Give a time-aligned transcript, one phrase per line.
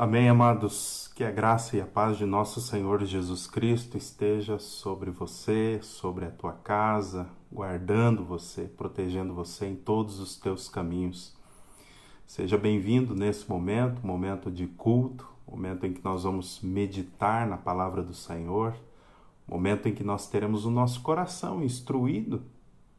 [0.00, 1.10] Amém, amados.
[1.12, 6.24] Que a graça e a paz de nosso Senhor Jesus Cristo esteja sobre você, sobre
[6.24, 11.36] a tua casa, guardando você, protegendo você em todos os teus caminhos.
[12.24, 18.00] Seja bem-vindo nesse momento, momento de culto, momento em que nós vamos meditar na palavra
[18.00, 18.76] do Senhor,
[19.48, 22.40] momento em que nós teremos o nosso coração instruído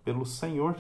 [0.04, 0.76] pelo Senhor.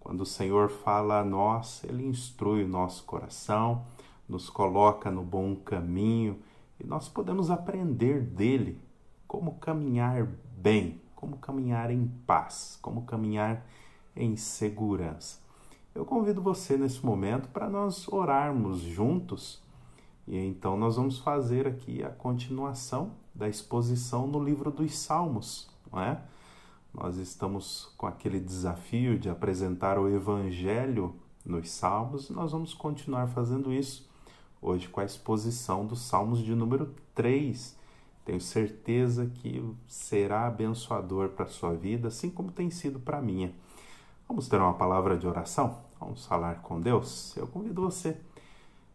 [0.00, 3.84] Quando o Senhor fala a nós, ele instrui o nosso coração
[4.28, 6.40] nos coloca no bom caminho
[6.78, 8.80] e nós podemos aprender dele
[9.26, 13.64] como caminhar bem, como caminhar em paz, como caminhar
[14.16, 15.40] em segurança.
[15.94, 19.62] Eu convido você nesse momento para nós orarmos juntos
[20.26, 26.00] e então nós vamos fazer aqui a continuação da exposição no livro dos Salmos, não
[26.00, 26.20] é?
[26.92, 33.28] Nós estamos com aquele desafio de apresentar o Evangelho nos Salmos e nós vamos continuar
[33.28, 34.08] fazendo isso
[34.64, 37.76] hoje com a exposição dos Salmos de número 3.
[38.24, 43.22] Tenho certeza que será abençoador para a sua vida, assim como tem sido para a
[43.22, 43.52] minha.
[44.26, 45.80] Vamos ter uma palavra de oração?
[46.00, 47.36] Vamos falar com Deus?
[47.36, 48.16] Eu convido você.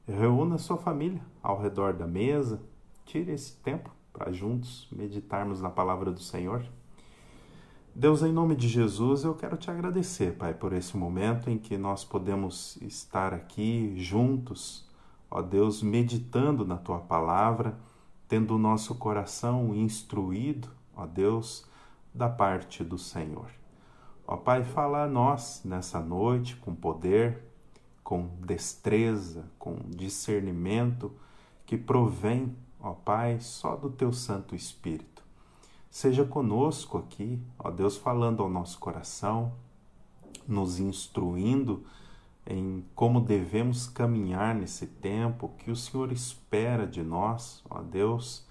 [0.07, 2.59] Reúna sua família ao redor da mesa.
[3.05, 6.65] Tire esse tempo para juntos meditarmos na palavra do Senhor.
[7.93, 11.77] Deus, em nome de Jesus, eu quero te agradecer, Pai, por esse momento em que
[11.77, 14.88] nós podemos estar aqui juntos
[15.29, 17.77] ó Deus, meditando na tua palavra,
[18.27, 21.65] tendo o nosso coração instruído, ó Deus,
[22.13, 23.49] da parte do Senhor.
[24.27, 27.43] Ó Pai, fala a nós nessa noite com poder,
[28.03, 31.11] com destreza, com discernimento
[31.65, 35.23] que provém, ó Pai, só do teu Santo Espírito.
[35.89, 39.53] Seja conosco aqui, ó Deus, falando ao nosso coração,
[40.47, 41.83] nos instruindo
[42.49, 48.43] em como devemos caminhar nesse tempo que o Senhor espera de nós, ó Deus.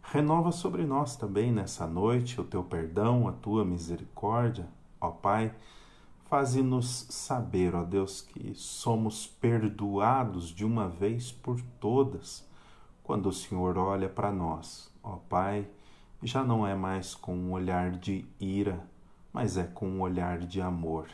[0.00, 4.68] Renova sobre nós também nessa noite o teu perdão, a tua misericórdia,
[5.00, 5.52] ó Pai.
[6.26, 12.48] Faze-nos saber, ó Deus, que somos perdoados de uma vez por todas
[13.02, 15.68] quando o Senhor olha para nós, ó Pai.
[16.22, 18.86] Já não é mais com um olhar de ira,
[19.32, 21.08] mas é com um olhar de amor.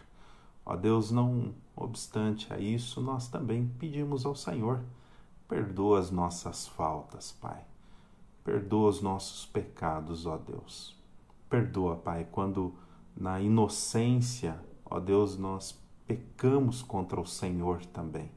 [0.67, 4.83] Ó Deus, não obstante a isso, nós também pedimos ao Senhor:
[5.49, 7.65] perdoa as nossas faltas, Pai.
[8.45, 10.97] Perdoa os nossos pecados, ó Deus.
[11.49, 12.75] Perdoa, Pai, quando
[13.17, 18.31] na inocência, ó Deus, nós pecamos contra o Senhor também.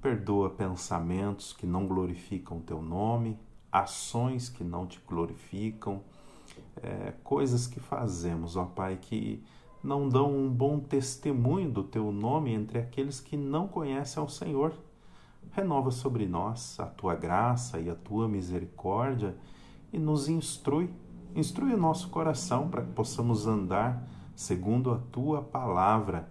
[0.00, 3.38] Perdoa pensamentos que não glorificam teu nome,
[3.70, 6.02] ações que não te glorificam,
[6.82, 9.42] é, coisas que fazemos, ó Pai, que
[9.82, 14.72] não dão um bom testemunho do teu nome entre aqueles que não conhecem ao Senhor.
[15.50, 19.36] Renova sobre nós a tua graça e a tua misericórdia
[19.92, 20.88] e nos instrui,
[21.34, 26.28] instrui o nosso coração para que possamos andar segundo a tua palavra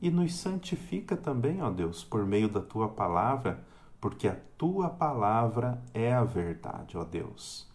[0.00, 3.64] e nos santifica também, ó Deus, por meio da tua palavra,
[4.00, 7.70] porque a tua palavra é a verdade, ó Deus.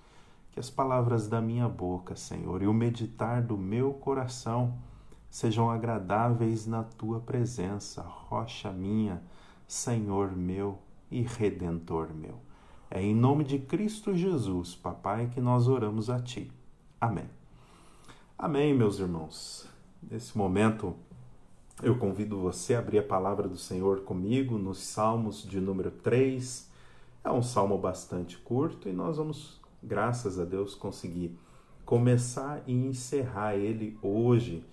[0.51, 4.73] Que as palavras da minha boca, Senhor, e o meditar do meu coração
[5.29, 9.21] sejam agradáveis na tua presença, rocha minha,
[9.67, 10.79] Senhor meu
[11.11, 12.39] e redentor meu.
[12.89, 16.51] É em nome de Cristo Jesus, papai, que nós oramos a ti.
[16.99, 17.29] Amém.
[18.37, 19.67] Amém, meus irmãos.
[20.01, 20.95] Nesse momento,
[21.83, 26.71] eu convido você a abrir a palavra do Senhor comigo nos Salmos de número 3.
[27.23, 31.37] É um salmo bastante curto e nós vamos, graças a Deus, conseguir
[31.85, 34.63] começar e encerrar ele hoje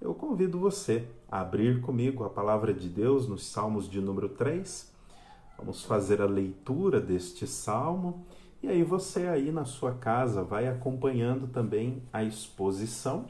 [0.00, 4.92] eu convido você a abrir comigo a palavra de Deus nos Salmos de número 3.
[5.58, 8.24] Vamos fazer a leitura deste salmo
[8.62, 13.26] e aí você aí na sua casa vai acompanhando também a exposição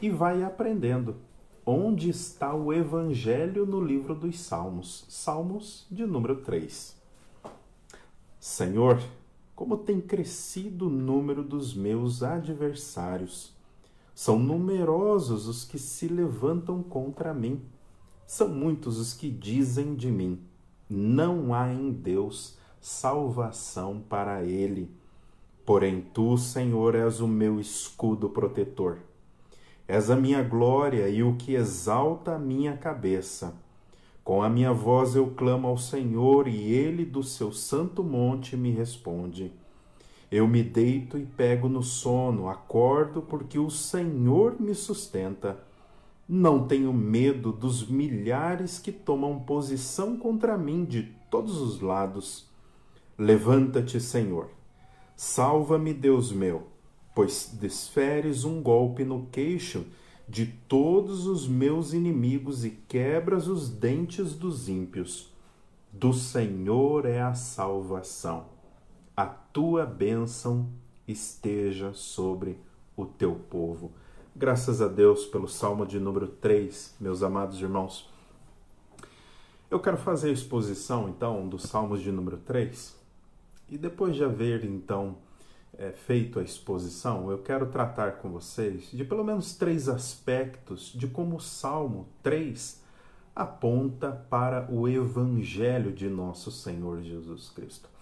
[0.00, 1.16] e vai aprendendo
[1.64, 6.96] onde está o evangelho no livro dos Salmos, Salmos de número 3.
[8.38, 9.02] Senhor,
[9.56, 13.55] como tem crescido o número dos meus adversários,
[14.16, 17.60] são numerosos os que se levantam contra mim.
[18.26, 20.40] São muitos os que dizem de mim:
[20.88, 24.90] não há em Deus salvação para ele.
[25.66, 29.00] Porém, tu, Senhor, és o meu escudo protetor.
[29.86, 33.54] És a minha glória e o que exalta a minha cabeça.
[34.24, 38.70] Com a minha voz eu clamo ao Senhor e ele do seu santo monte me
[38.70, 39.52] responde.
[40.30, 45.58] Eu me deito e pego no sono, acordo porque o Senhor me sustenta.
[46.28, 52.50] Não tenho medo dos milhares que tomam posição contra mim de todos os lados.
[53.16, 54.50] Levanta-te, Senhor.
[55.14, 56.66] Salva-me, Deus meu,
[57.14, 59.86] pois desferes um golpe no queixo
[60.28, 65.32] de todos os meus inimigos e quebras os dentes dos ímpios.
[65.92, 68.55] Do Senhor é a salvação.
[69.16, 70.68] A tua bênção
[71.08, 72.60] esteja sobre
[72.94, 73.90] o teu povo.
[74.36, 78.12] Graças a Deus pelo Salmo de número 3, meus amados irmãos.
[79.70, 82.94] Eu quero fazer a exposição, então, dos Salmos de número 3.
[83.70, 85.16] E depois de haver, então,
[85.78, 91.06] é, feito a exposição, eu quero tratar com vocês de pelo menos três aspectos de
[91.06, 92.82] como o Salmo 3
[93.34, 97.95] aponta para o Evangelho de nosso Senhor Jesus Cristo.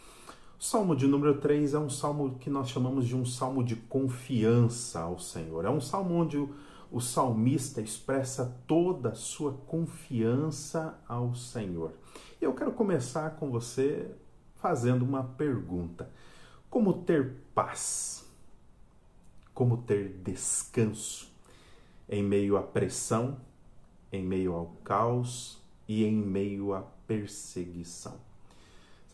[0.58, 3.74] O salmo de número 3 é um salmo que nós chamamos de um salmo de
[3.74, 5.64] confiança ao Senhor.
[5.64, 6.54] É um salmo onde o,
[6.92, 11.92] o salmista expressa toda a sua confiança ao Senhor.
[12.40, 14.08] E eu quero começar com você
[14.54, 16.08] fazendo uma pergunta:
[16.70, 18.24] Como ter paz?
[19.52, 21.32] Como ter descanso
[22.08, 23.38] em meio à pressão,
[24.10, 28.33] em meio ao caos e em meio à perseguição?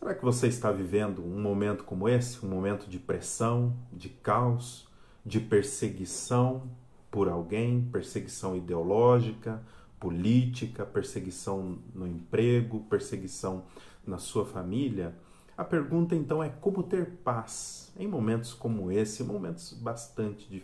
[0.01, 4.87] Será que você está vivendo um momento como esse, um momento de pressão, de caos,
[5.23, 6.63] de perseguição
[7.11, 9.61] por alguém, perseguição ideológica,
[9.99, 13.63] política, perseguição no emprego, perseguição
[14.03, 15.13] na sua família?
[15.55, 20.63] A pergunta então é como ter paz em momentos como esse, momentos bastante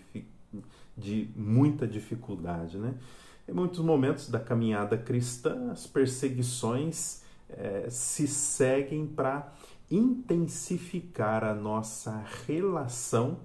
[0.97, 2.95] de muita dificuldade, né?
[3.47, 9.53] Em muitos momentos da caminhada cristã, as perseguições é, se seguem para
[9.89, 13.39] intensificar a nossa relação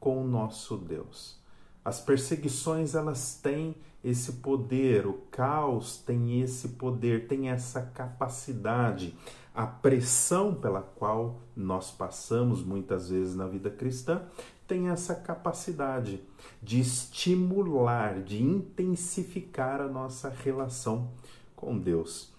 [0.00, 1.38] com o nosso Deus.
[1.84, 9.16] As perseguições elas têm esse poder, o caos tem esse poder, tem essa capacidade.
[9.54, 14.22] A pressão pela qual nós passamos muitas vezes na vida cristã
[14.66, 16.22] tem essa capacidade
[16.62, 21.10] de estimular, de intensificar a nossa relação
[21.54, 22.33] com Deus.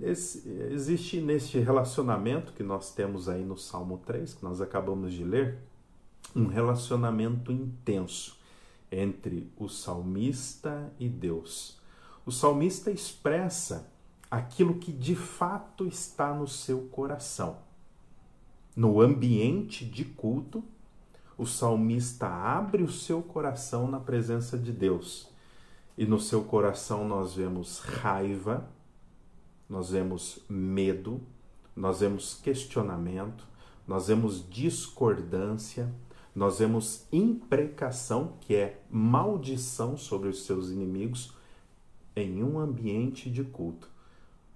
[0.00, 5.24] Esse, existe neste relacionamento que nós temos aí no Salmo 3, que nós acabamos de
[5.24, 5.58] ler,
[6.34, 8.38] um relacionamento intenso
[8.90, 11.78] entre o salmista e Deus.
[12.24, 13.92] O salmista expressa
[14.30, 17.58] aquilo que de fato está no seu coração.
[18.76, 20.62] No ambiente de culto,
[21.36, 25.28] o salmista abre o seu coração na presença de Deus.
[25.98, 28.68] E no seu coração nós vemos raiva,
[29.70, 31.20] nós vemos medo,
[31.76, 33.46] nós vemos questionamento,
[33.86, 35.94] nós vemos discordância,
[36.34, 41.32] nós vemos imprecação, que é maldição sobre os seus inimigos,
[42.16, 43.88] em um ambiente de culto.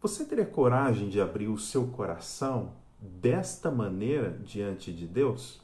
[0.02, 5.60] Você teria coragem de abrir o seu coração desta maneira diante de Deus?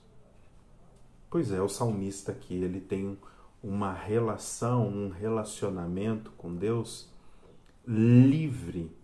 [1.29, 3.19] Pois é, o salmista aqui, ele tem
[3.63, 7.09] uma relação, um relacionamento com Deus
[7.87, 9.00] livre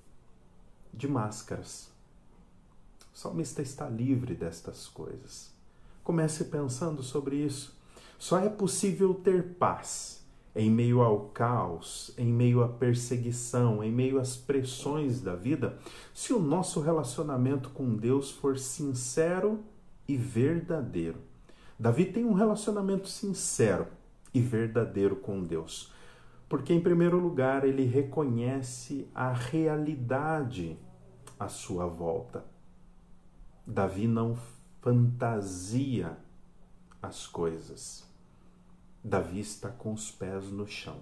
[0.96, 1.90] de máscaras.
[3.14, 5.50] O salmista está livre destas coisas.
[6.02, 7.76] Comece pensando sobre isso.
[8.19, 14.19] Só é possível ter paz em meio ao caos, em meio à perseguição, em meio
[14.19, 15.78] às pressões da vida,
[16.14, 19.60] se o nosso relacionamento com Deus for sincero
[20.08, 21.19] e verdadeiro.
[21.79, 23.86] Davi tem um relacionamento sincero
[24.32, 25.93] e verdadeiro com Deus,
[26.48, 30.79] porque, em primeiro lugar, ele reconhece a realidade
[31.38, 32.44] à sua volta.
[33.66, 34.38] Davi não
[34.81, 36.16] fantasia
[37.02, 38.05] as coisas.
[39.02, 41.00] Davi está com os pés no chão.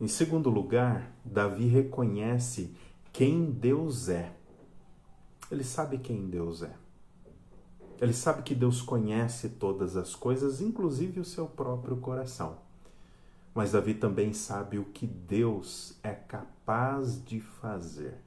[0.00, 2.74] Em segundo lugar, Davi reconhece
[3.12, 4.34] quem Deus é.
[5.50, 6.74] Ele sabe quem Deus é.
[8.00, 12.58] Ele sabe que Deus conhece todas as coisas, inclusive o seu próprio coração.
[13.54, 18.18] Mas Davi também sabe o que Deus é capaz de fazer.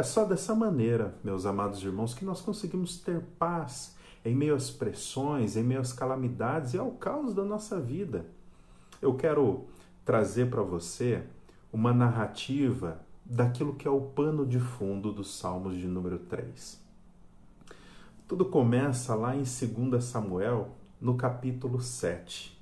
[0.00, 4.70] É só dessa maneira, meus amados irmãos, que nós conseguimos ter paz em meio às
[4.70, 8.24] pressões, em meio às calamidades e ao caos da nossa vida.
[9.02, 9.66] Eu quero
[10.02, 11.22] trazer para você
[11.70, 16.82] uma narrativa daquilo que é o pano de fundo dos Salmos de número 3.
[18.26, 22.58] Tudo começa lá em 2 Samuel, no capítulo 7.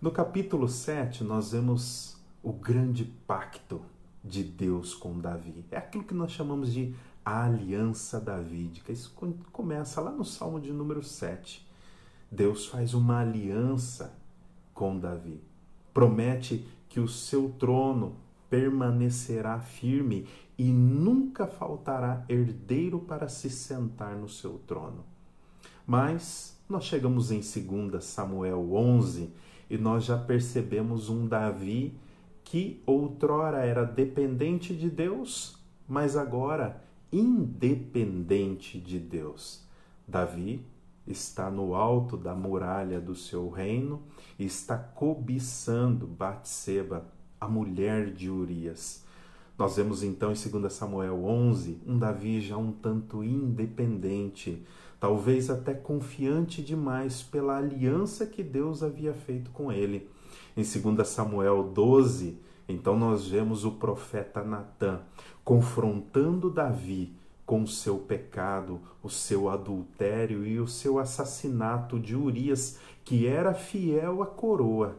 [0.00, 3.82] No capítulo 7, nós vemos o grande pacto
[4.24, 5.64] de Deus com Davi.
[5.70, 8.92] É aquilo que nós chamamos de a aliança davídica.
[8.92, 9.14] Isso
[9.52, 11.66] começa lá no Salmo de número 7.
[12.30, 14.14] Deus faz uma aliança
[14.72, 15.40] com Davi.
[15.92, 18.16] Promete que o seu trono
[18.48, 20.26] permanecerá firme
[20.58, 25.04] e nunca faltará herdeiro para se sentar no seu trono.
[25.86, 29.30] Mas nós chegamos em 2 Samuel 11
[29.68, 31.96] e nós já percebemos um Davi
[32.50, 39.64] que outrora era dependente de Deus, mas agora independente de Deus.
[40.04, 40.60] Davi
[41.06, 44.02] está no alto da muralha do seu reino
[44.36, 47.06] e está cobiçando Batseba,
[47.40, 49.04] a mulher de Urias.
[49.56, 54.66] Nós vemos então em 2 Samuel 11 um Davi já um tanto independente,
[54.98, 60.10] talvez até confiante demais pela aliança que Deus havia feito com ele.
[60.56, 65.00] Em 2 Samuel 12, então nós vemos o profeta Natã
[65.44, 72.78] confrontando Davi com o seu pecado, o seu adultério e o seu assassinato de Urias,
[73.04, 74.96] que era fiel à coroa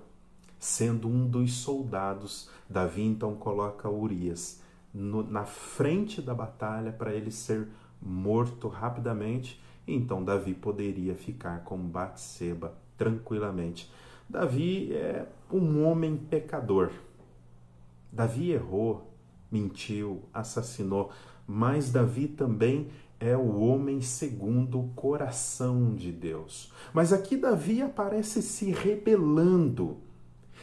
[0.62, 2.48] sendo um dos soldados.
[2.70, 4.62] Davi então coloca Urias
[4.94, 7.68] no, na frente da batalha para ele ser
[8.00, 9.60] morto rapidamente.
[9.88, 13.92] Então Davi poderia ficar com Batseba tranquilamente.
[14.32, 16.90] Davi é um homem pecador.
[18.10, 19.12] Davi errou,
[19.52, 21.12] mentiu, assassinou,
[21.46, 22.88] mas Davi também
[23.20, 26.72] é o homem segundo o coração de Deus.
[26.94, 29.98] Mas aqui Davi aparece se rebelando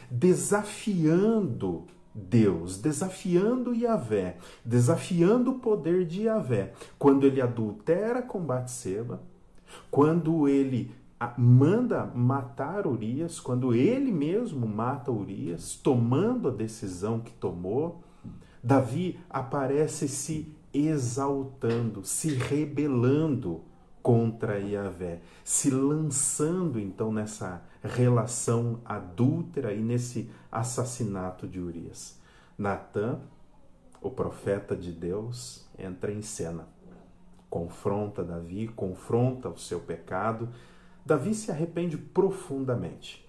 [0.09, 6.73] desafiando Deus, desafiando Yahvé, desafiando o poder de Yahvé.
[6.97, 9.21] Quando ele adultera com Batseba,
[9.91, 10.91] quando ele
[11.37, 18.03] manda matar Urias, quando ele mesmo mata Urias, tomando a decisão que tomou,
[18.63, 23.61] Davi aparece se exaltando, se rebelando
[24.01, 32.17] contra Yahvé, se lançando então nessa relação adúltera e nesse assassinato de Urias.
[32.57, 33.19] Natã,
[34.01, 36.67] o profeta de Deus, entra em cena.
[37.49, 40.49] Confronta Davi, confronta o seu pecado.
[41.09, 43.27] Davi se arrepende profundamente.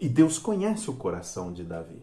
[0.00, 2.02] E Deus conhece o coração de Davi.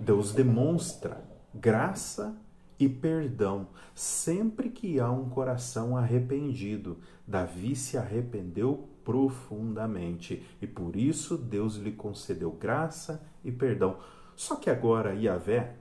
[0.00, 1.22] Deus demonstra
[1.54, 2.36] graça
[2.80, 6.98] e perdão sempre que há um coração arrependido.
[7.24, 13.98] Davi se arrependeu profundamente e por isso Deus lhe concedeu graça e perdão.
[14.34, 15.76] Só que agora Yahvé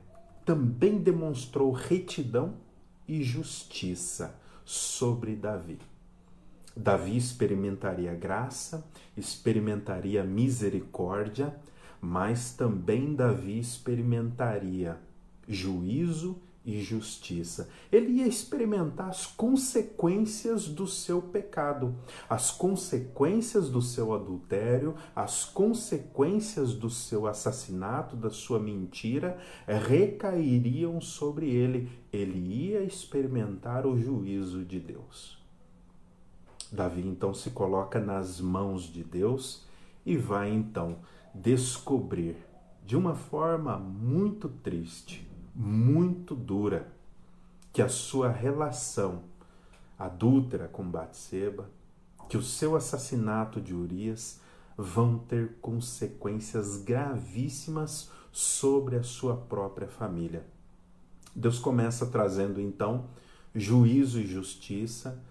[0.45, 2.53] também demonstrou retidão
[3.07, 5.79] e justiça sobre Davi.
[6.79, 11.53] Davi experimentaria graça, experimentaria misericórdia,
[11.99, 14.97] mas também Davi experimentaria
[15.45, 17.69] juízo e justiça.
[17.91, 21.93] Ele ia experimentar as consequências do seu pecado,
[22.29, 31.49] as consequências do seu adultério, as consequências do seu assassinato, da sua mentira, recairiam sobre
[31.49, 31.89] ele.
[32.13, 35.38] Ele ia experimentar o juízo de Deus.
[36.71, 39.65] Davi então se coloca nas mãos de Deus
[40.05, 40.97] e vai então
[41.33, 42.37] descobrir
[42.85, 45.29] de uma forma muito triste
[45.61, 46.87] muito dura
[47.73, 49.23] que a sua relação
[49.97, 51.69] adúltera com Batseba,
[52.29, 54.39] que o seu assassinato de Urias
[54.77, 60.45] vão ter consequências gravíssimas sobre a sua própria família.
[61.35, 63.09] Deus começa trazendo então
[63.53, 65.21] juízo e justiça,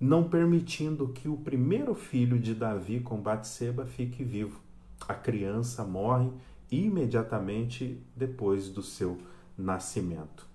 [0.00, 4.60] não permitindo que o primeiro filho de Davi com Batseba fique vivo.
[5.08, 6.30] A criança morre
[6.70, 9.18] imediatamente depois do seu
[9.56, 10.46] nascimento.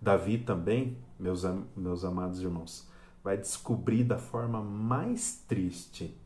[0.00, 1.42] Davi também, meus,
[1.76, 2.88] meus amados irmãos,
[3.22, 6.16] vai descobrir da forma mais triste,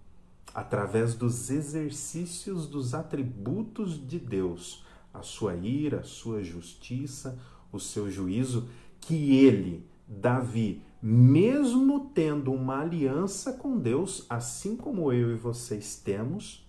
[0.54, 7.38] através dos exercícios dos atributos de Deus, a sua ira, a sua justiça,
[7.72, 8.68] o seu juízo,
[9.00, 16.64] que ele, Davi, mesmo tendo uma aliança com Deus, assim como eu e vocês temos,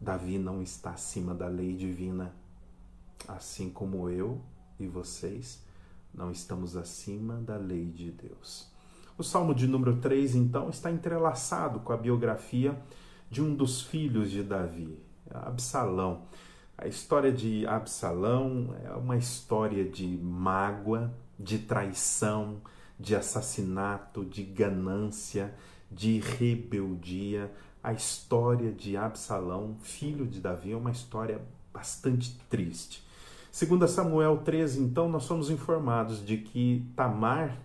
[0.00, 2.34] Davi não está acima da lei divina
[3.28, 4.40] assim como eu
[4.78, 5.62] e vocês
[6.12, 8.68] não estamos acima da lei de Deus.
[9.16, 12.76] O Salmo de número 3, então, está entrelaçado com a biografia
[13.30, 14.98] de um dos filhos de Davi,
[15.30, 16.22] Absalão.
[16.76, 22.60] A história de Absalão é uma história de mágoa, de traição,
[23.00, 25.54] de assassinato, de ganância,
[25.90, 27.50] de rebeldia.
[27.82, 31.40] A história de Absalão, filho de Davi, é uma história
[31.72, 33.02] bastante triste.
[33.50, 37.56] Segundo Samuel 13, então, nós somos informados de que Tamar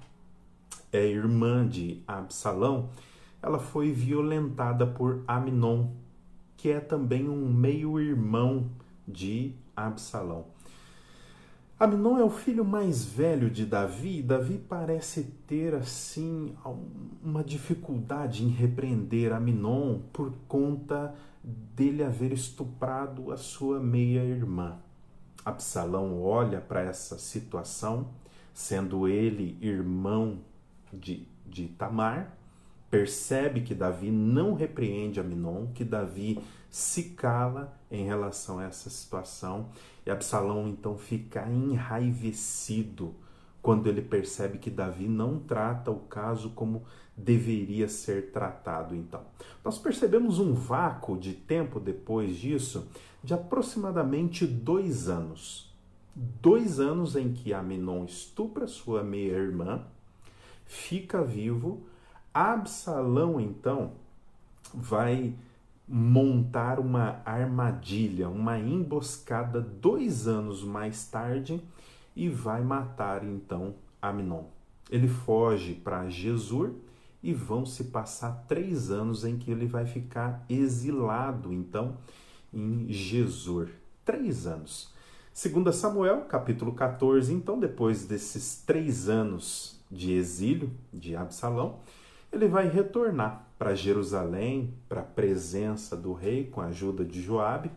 [0.92, 2.90] é irmã de Absalão,
[3.42, 5.90] ela foi violentada por Aminon,
[6.58, 8.72] que é também um meio-irmão
[9.08, 10.55] de Absalão.
[11.78, 14.22] Aminon é o filho mais velho de Davi.
[14.22, 16.56] Davi parece ter assim
[17.22, 21.14] uma dificuldade em repreender Aminon por conta
[21.44, 24.78] dele haver estuprado a sua meia-irmã.
[25.44, 28.08] Absalão olha para essa situação,
[28.54, 30.40] sendo ele irmão
[30.94, 32.38] de, de Tamar,
[32.90, 36.40] percebe que Davi não repreende Aminon, que Davi
[36.76, 39.70] se cala em relação a essa situação
[40.06, 43.16] e Absalão então fica enraivecido
[43.62, 46.84] quando ele percebe que Davi não trata o caso como
[47.16, 49.22] deveria ser tratado então.
[49.64, 52.86] Nós percebemos um vácuo de tempo depois disso
[53.24, 55.74] de aproximadamente dois anos.
[56.14, 59.82] Dois anos em que Aminon estupra sua meia-irmã,
[60.66, 61.88] fica vivo,
[62.34, 63.94] Absalão então
[64.74, 65.34] vai
[65.88, 71.62] montar uma armadilha, uma emboscada dois anos mais tarde
[72.16, 74.46] e vai matar então Aminon.
[74.90, 76.72] Ele foge para Jesus
[77.22, 81.98] e vão se passar três anos em que ele vai ficar exilado então
[82.54, 83.70] em Jesus.
[84.04, 84.94] Três anos.
[85.34, 91.80] Segundo Samuel, capítulo 14, então, depois desses três anos de exílio de Absalão,
[92.32, 97.72] ele vai retornar para Jerusalém, para a presença do rei, com a ajuda de Joabe,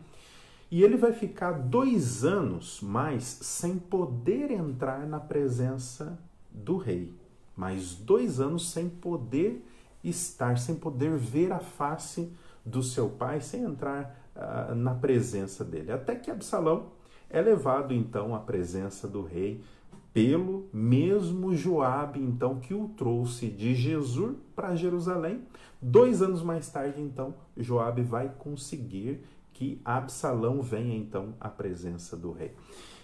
[0.71, 6.19] e ele vai ficar dois anos mais sem poder entrar na presença
[6.51, 7.11] do rei.
[7.55, 9.65] Mais dois anos sem poder
[10.03, 12.31] estar, sem poder ver a face
[12.63, 15.91] do seu pai, sem entrar uh, na presença dele.
[15.91, 16.91] Até que Absalão
[17.29, 19.63] é levado então à presença do rei
[20.13, 25.43] pelo mesmo Joabe, então, que o trouxe de Jesus para Jerusalém.
[25.81, 29.23] Dois anos mais tarde, então, Joabe vai conseguir
[29.53, 32.53] que Absalão venha, então, à presença do rei.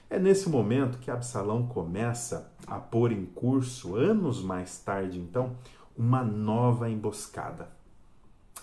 [0.09, 5.55] É nesse momento que Absalão começa a pôr em curso, anos mais tarde, então,
[5.97, 7.69] uma nova emboscada.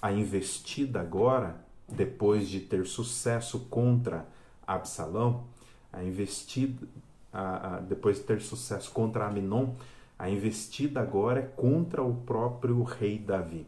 [0.00, 4.26] A investida agora, depois de ter sucesso contra
[4.66, 5.44] Absalão,
[5.92, 6.87] a investida
[7.33, 9.75] a, a, depois de ter sucesso contra Aminon,
[10.18, 13.66] a investida agora é contra o próprio rei Davi.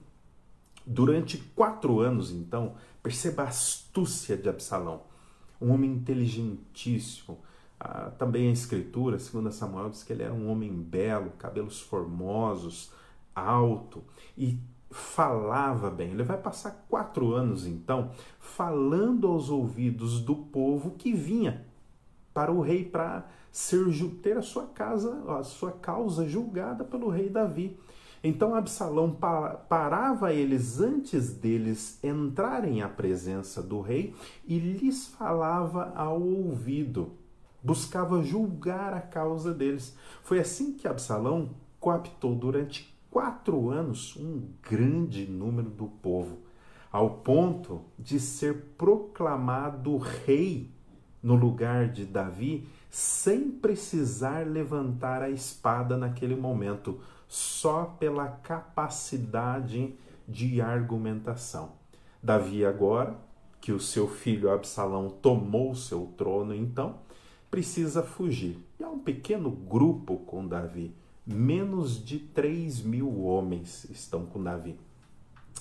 [0.87, 5.03] Durante quatro anos, então, perceba a astúcia de Absalão,
[5.61, 7.39] um homem inteligentíssimo.
[7.81, 12.93] Ah, também a escritura, segundo Samuel, diz que ele era um homem belo, cabelos formosos,
[13.35, 14.05] alto
[14.37, 14.59] e
[14.91, 16.11] falava bem.
[16.11, 21.67] Ele vai passar quatro anos, então, falando aos ouvidos do povo que vinha
[22.33, 23.87] para o rei para ser
[24.21, 27.79] ter a sua casa, a sua causa julgada pelo rei Davi.
[28.23, 29.17] Então Absalão
[29.69, 34.13] parava eles antes deles entrarem à presença do rei
[34.45, 37.13] e lhes falava ao ouvido,
[37.63, 39.97] buscava julgar a causa deles.
[40.25, 46.39] Foi assim que Absalão coaptou durante quatro anos um grande número do povo,
[46.91, 50.73] ao ponto de ser proclamado rei
[51.23, 59.97] no lugar de Davi sem precisar levantar a espada naquele momento, só pela capacidade
[60.29, 61.73] de argumentação.
[62.23, 63.19] Davi, agora
[63.61, 67.01] que o seu filho Absalão tomou seu trono, então
[67.51, 68.65] precisa fugir.
[68.79, 70.95] E há um pequeno grupo com Davi,
[71.27, 74.79] menos de 3 mil homens estão com Davi.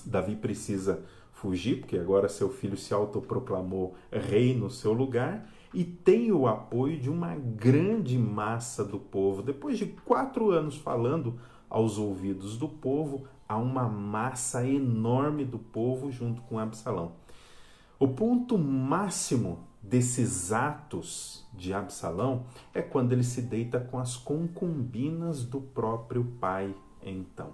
[0.06, 6.30] Davi precisa fugir, porque agora seu filho se autoproclamou rei no seu lugar e tem
[6.30, 9.42] o apoio de uma grande massa do povo.
[9.42, 16.12] Depois de quatro anos falando aos ouvidos do povo, há uma massa enorme do povo
[16.12, 17.12] junto com Absalão.
[17.98, 25.44] O ponto máximo desses atos de Absalão é quando ele se deita com as concubinas
[25.44, 27.52] do próprio pai, então.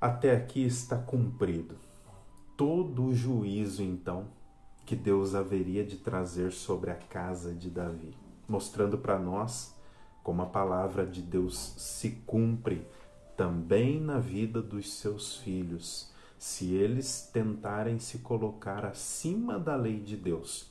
[0.00, 1.76] Até aqui está cumprido
[2.56, 4.26] todo o juízo, então,
[4.84, 8.14] que Deus haveria de trazer sobre a casa de Davi,
[8.48, 9.74] mostrando para nós
[10.22, 12.86] como a palavra de Deus se cumpre
[13.36, 20.16] também na vida dos seus filhos, se eles tentarem se colocar acima da lei de
[20.16, 20.70] Deus.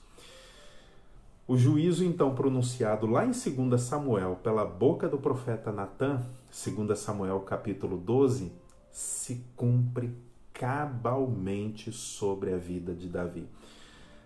[1.48, 7.40] O juízo então pronunciado lá em 2 Samuel pela boca do profeta Natã, 2 Samuel
[7.42, 8.52] capítulo 12,
[8.90, 10.14] se cumpre
[10.54, 13.48] cabalmente sobre a vida de Davi.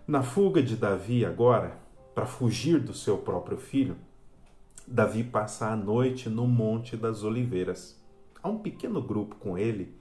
[0.06, 1.78] Na fuga de Davi agora,
[2.14, 3.96] para fugir do seu próprio filho,
[4.86, 8.00] Davi passa a noite no Monte das Oliveiras.
[8.42, 9.94] Há um pequeno grupo com ele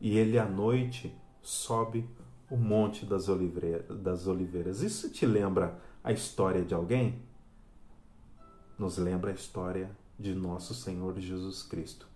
[0.00, 2.08] e ele à noite sobe
[2.50, 4.80] o Monte das Oliveiras.
[4.82, 7.30] Isso te lembra a história de alguém?
[8.80, 12.08] nos lembra a história de nosso Senhor Jesus Cristo.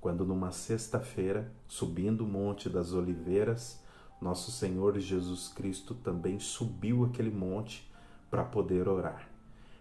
[0.00, 3.80] Quando numa sexta-feira, subindo o Monte das Oliveiras,
[4.20, 7.88] nosso Senhor Jesus Cristo também subiu aquele monte
[8.30, 9.28] para poder orar.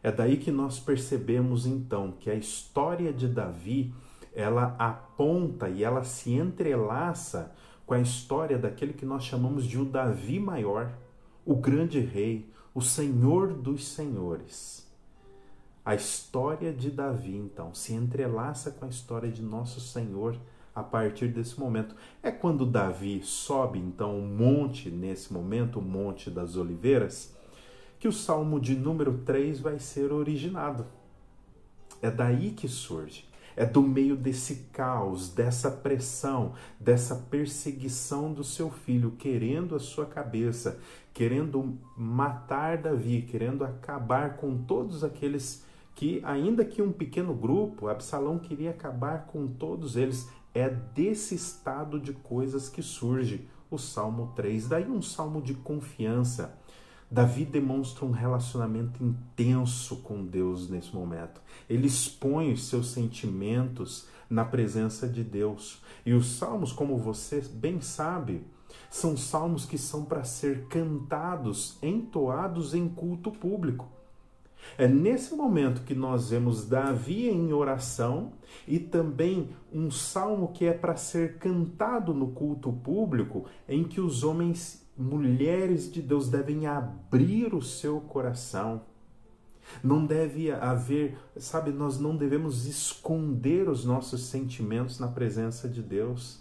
[0.03, 3.93] É daí que nós percebemos então que a história de Davi,
[4.33, 7.53] ela aponta e ela se entrelaça
[7.85, 10.91] com a história daquele que nós chamamos de o Davi maior,
[11.45, 14.87] o grande rei, o Senhor dos senhores.
[15.83, 20.37] A história de Davi, então, se entrelaça com a história de nosso Senhor
[20.77, 21.95] a partir desse momento.
[22.21, 27.35] É quando Davi sobe, então, o monte, nesse momento, o Monte das Oliveiras,
[27.99, 30.85] que o Salmo de número 3 vai ser originado.
[31.99, 33.25] É daí que surge.
[33.55, 40.05] É do meio desse caos, dessa pressão, dessa perseguição do seu filho, querendo a sua
[40.05, 40.79] cabeça,
[41.11, 45.65] querendo matar Davi, querendo acabar com todos aqueles
[45.97, 50.29] que, ainda que um pequeno grupo, Absalão queria acabar com todos eles.
[50.57, 54.67] É desse estado de coisas que surge o Salmo 3.
[54.67, 56.57] Daí um salmo de confiança.
[57.11, 61.39] Davi demonstra um relacionamento intenso com Deus nesse momento.
[61.69, 65.83] Ele expõe os seus sentimentos na presença de Deus.
[66.03, 68.43] E os salmos, como você bem sabe,
[68.89, 73.87] são salmos que são para ser cantados, entoados em culto público.
[74.77, 78.33] É nesse momento que nós vemos Davi em oração
[78.67, 84.23] e também um salmo que é para ser cantado no culto público, em que os
[84.23, 88.81] homens, mulheres de Deus devem abrir o seu coração.
[89.83, 96.39] Não deve haver, sabe, nós não devemos esconder os nossos sentimentos na presença de Deus.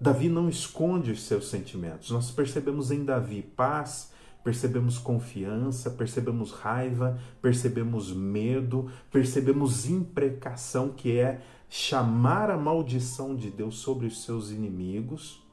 [0.00, 2.10] Davi não esconde os seus sentimentos.
[2.10, 4.10] Nós percebemos em Davi paz,
[4.46, 13.78] percebemos confiança, percebemos raiva, percebemos medo, percebemos imprecação, que é chamar a maldição de Deus
[13.78, 15.44] sobre os seus inimigos.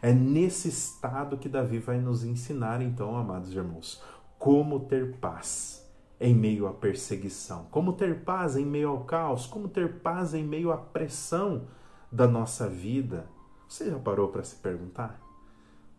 [0.00, 4.02] É nesse estado que Davi vai nos ensinar, então, amados irmãos,
[4.38, 5.86] como ter paz
[6.18, 10.42] em meio à perseguição, como ter paz em meio ao caos, como ter paz em
[10.42, 11.66] meio à pressão
[12.10, 13.26] da nossa vida.
[13.68, 15.20] Você já parou para se perguntar?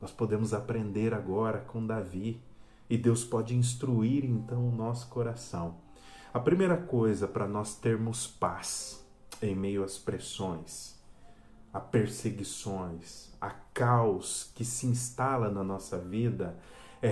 [0.04, 2.44] Nós podemos aprender agora com Davi
[2.90, 5.78] e Deus pode instruir então o nosso coração.
[6.34, 9.02] A primeira coisa para nós termos paz
[9.42, 11.02] em meio às pressões,
[11.72, 16.60] a perseguições, a caos que se instala na nossa vida
[17.02, 17.10] é,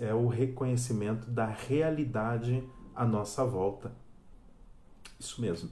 [0.00, 2.62] é o reconhecimento da realidade
[2.94, 3.90] à nossa volta.
[5.18, 5.70] Isso mesmo.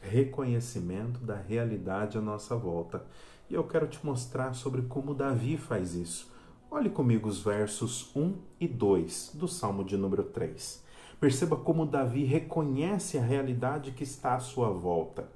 [0.00, 3.04] Reconhecimento da realidade à nossa volta.
[3.50, 6.30] E eu quero te mostrar sobre como Davi faz isso.
[6.70, 10.84] Olhe comigo os versos 1 e 2 do Salmo de número 3.
[11.18, 15.28] Perceba como Davi reconhece a realidade que está à sua volta.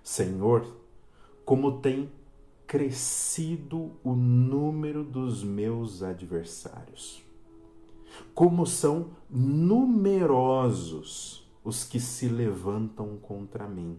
[0.00, 0.64] Senhor,
[1.44, 2.08] como tem
[2.68, 7.20] crescido o número dos meus adversários.
[8.32, 10.70] Como são numerosos
[11.64, 13.98] os que se levantam contra mim.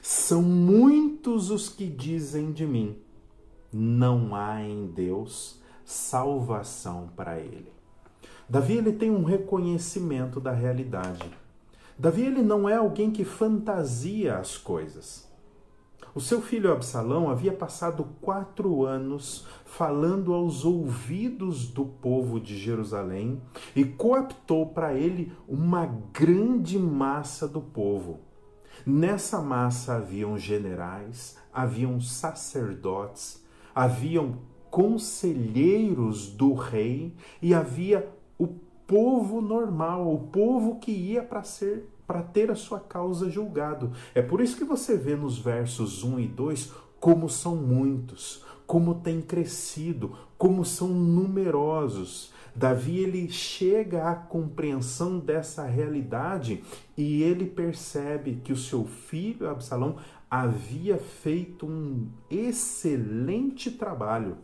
[0.00, 2.96] São muitos os que dizem de mim:
[3.72, 7.72] não há em Deus salvação para ele.
[8.48, 11.30] Davi ele tem um reconhecimento da realidade.
[11.98, 15.30] Davi ele não é alguém que fantasia as coisas.
[16.14, 23.40] O seu filho Absalão havia passado quatro anos falando aos ouvidos do povo de Jerusalém
[23.74, 28.20] e coaptou para ele uma grande massa do povo.
[28.84, 34.38] Nessa massa haviam generais, haviam sacerdotes, haviam
[34.70, 38.48] conselheiros do rei e havia o
[38.86, 43.92] povo normal, o povo que ia para ser para ter a sua causa julgado.
[44.14, 48.96] É por isso que você vê nos versos 1 e 2 como são muitos, como
[48.96, 52.31] tem crescido, como são numerosos.
[52.54, 56.62] Davi ele chega à compreensão dessa realidade
[56.96, 59.96] e ele percebe que o seu filho Absalão
[60.30, 64.36] havia feito um excelente trabalho.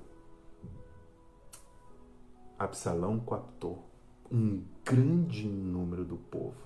[2.59, 3.89] Absalão captou
[4.31, 6.57] um grande número do povo.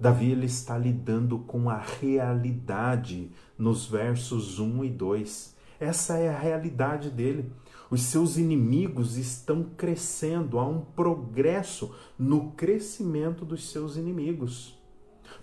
[0.00, 5.56] Davi ele está lidando com a realidade nos versos 1 e 2.
[5.80, 7.52] Essa é a realidade dele.
[7.90, 14.78] Os seus inimigos estão crescendo, há um progresso no crescimento dos seus inimigos.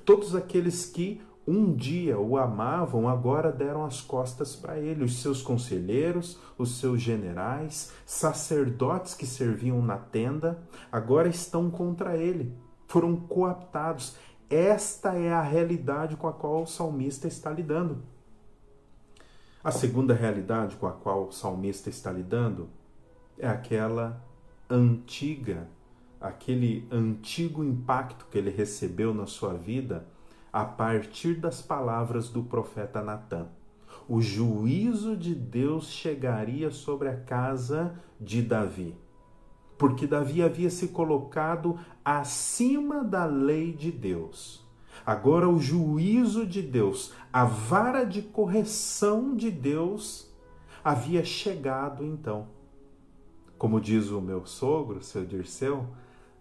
[0.03, 5.03] Todos aqueles que um dia o amavam, agora deram as costas para ele.
[5.03, 10.59] Os seus conselheiros, os seus generais, sacerdotes que serviam na tenda,
[10.91, 12.53] agora estão contra ele.
[12.87, 14.15] foram coaptados.
[14.49, 18.03] Esta é a realidade com a qual o salmista está lidando.
[19.65, 22.69] A segunda realidade com a qual o salmista está lidando
[23.35, 24.23] é aquela
[24.69, 25.67] antiga,
[26.21, 30.05] aquele antigo impacto que ele recebeu na sua vida
[30.53, 33.47] a partir das palavras do profeta Natan.
[34.07, 38.95] O juízo de Deus chegaria sobre a casa de Davi,
[39.79, 44.64] porque Davi havia se colocado acima da lei de Deus.
[45.05, 50.33] Agora, o juízo de Deus, a vara de correção de Deus,
[50.83, 52.47] havia chegado então.
[53.57, 55.85] Como diz o meu sogro, seu Dirceu,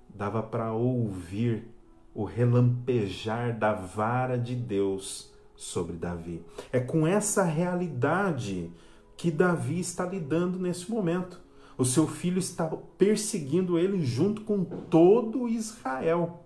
[0.09, 1.69] dava para ouvir
[2.15, 6.43] o relampejar da vara de Deus sobre Davi.
[6.73, 8.71] É com essa realidade
[9.17, 11.41] que Davi está lidando nesse momento.
[11.77, 16.44] O seu filho está perseguindo ele junto com todo Israel.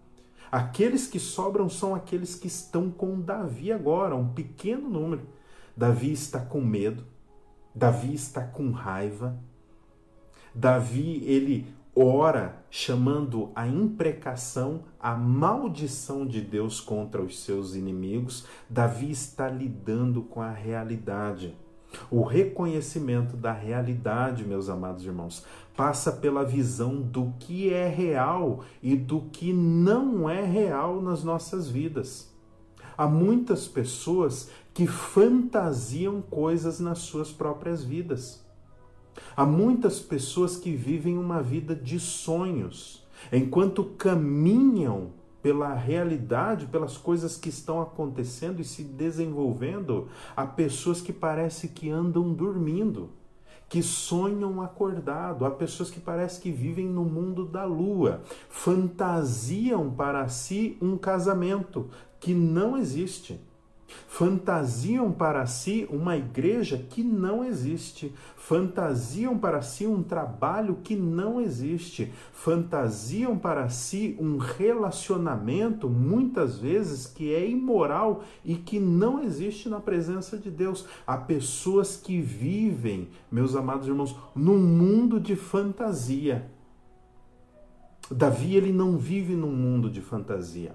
[0.50, 5.26] Aqueles que sobram são aqueles que estão com Davi agora, um pequeno número.
[5.76, 7.04] Davi está com medo,
[7.74, 9.38] Davi está com raiva,
[10.54, 18.44] Davi, ele ora chamando a imprecação, a maldição de Deus contra os seus inimigos.
[18.68, 21.56] Davi está lidando com a realidade.
[22.10, 25.44] O reconhecimento da realidade, meus amados irmãos,
[25.76, 31.68] passa pela visão do que é real e do que não é real nas nossas
[31.68, 32.32] vidas.
[32.96, 38.44] Há muitas pessoas que fantasiam coisas nas suas próprias vidas.
[39.36, 45.10] Há muitas pessoas que vivem uma vida de sonhos, enquanto caminham
[45.42, 51.90] pela realidade, pelas coisas que estão acontecendo e se desenvolvendo, há pessoas que parece que
[51.90, 53.10] andam dormindo,
[53.68, 60.28] que sonham acordado, há pessoas que parece que vivem no mundo da lua, fantasiam para
[60.28, 63.40] si um casamento que não existe
[64.06, 71.40] Fantasiam para si uma igreja que não existe, fantasiam para si um trabalho que não
[71.40, 79.68] existe, fantasiam para si um relacionamento, muitas vezes, que é imoral e que não existe
[79.68, 80.86] na presença de Deus.
[81.06, 86.50] Há pessoas que vivem, meus amados irmãos, num mundo de fantasia.
[88.10, 90.74] Davi, ele não vive num mundo de fantasia.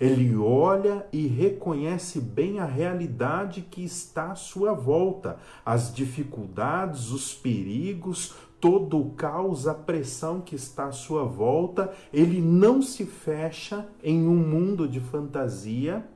[0.00, 7.34] Ele olha e reconhece bem a realidade que está à sua volta, as dificuldades, os
[7.34, 11.92] perigos, todo o caos, a pressão que está à sua volta.
[12.12, 16.06] Ele não se fecha em um mundo de fantasia.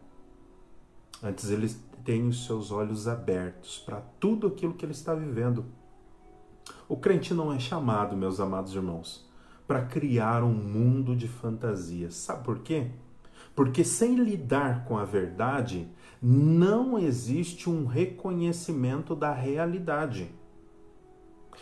[1.22, 1.68] Antes ele
[2.04, 5.64] tem os seus olhos abertos para tudo aquilo que ele está vivendo.
[6.88, 9.28] O crente não é chamado, meus amados irmãos,
[9.66, 12.14] para criar um mundo de fantasias.
[12.14, 12.92] Sabe por quê?
[13.56, 15.88] Porque sem lidar com a verdade,
[16.20, 20.30] não existe um reconhecimento da realidade.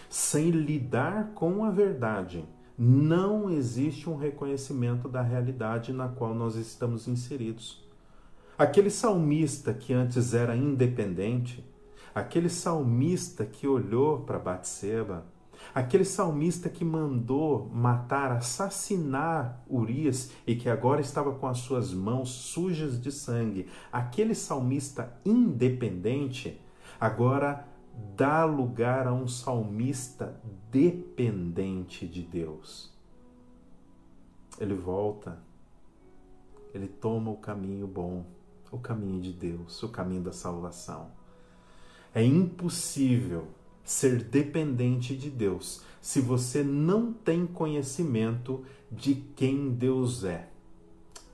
[0.08, 2.44] Sem lidar com a verdade,
[2.76, 7.88] não existe um reconhecimento da realidade na qual nós estamos inseridos.
[8.58, 11.64] Aquele salmista que antes era independente,
[12.12, 15.24] aquele salmista que olhou para Batseba,
[15.72, 22.30] Aquele salmista que mandou matar, assassinar Urias e que agora estava com as suas mãos
[22.30, 23.68] sujas de sangue.
[23.92, 26.60] Aquele salmista independente
[27.00, 27.66] agora
[28.16, 32.92] dá lugar a um salmista dependente de Deus.
[34.58, 35.38] Ele volta,
[36.72, 38.24] ele toma o caminho bom,
[38.70, 41.10] o caminho de Deus, o caminho da salvação.
[42.14, 43.48] É impossível
[43.84, 50.48] ser dependente de Deus se você não tem conhecimento de quem Deus é.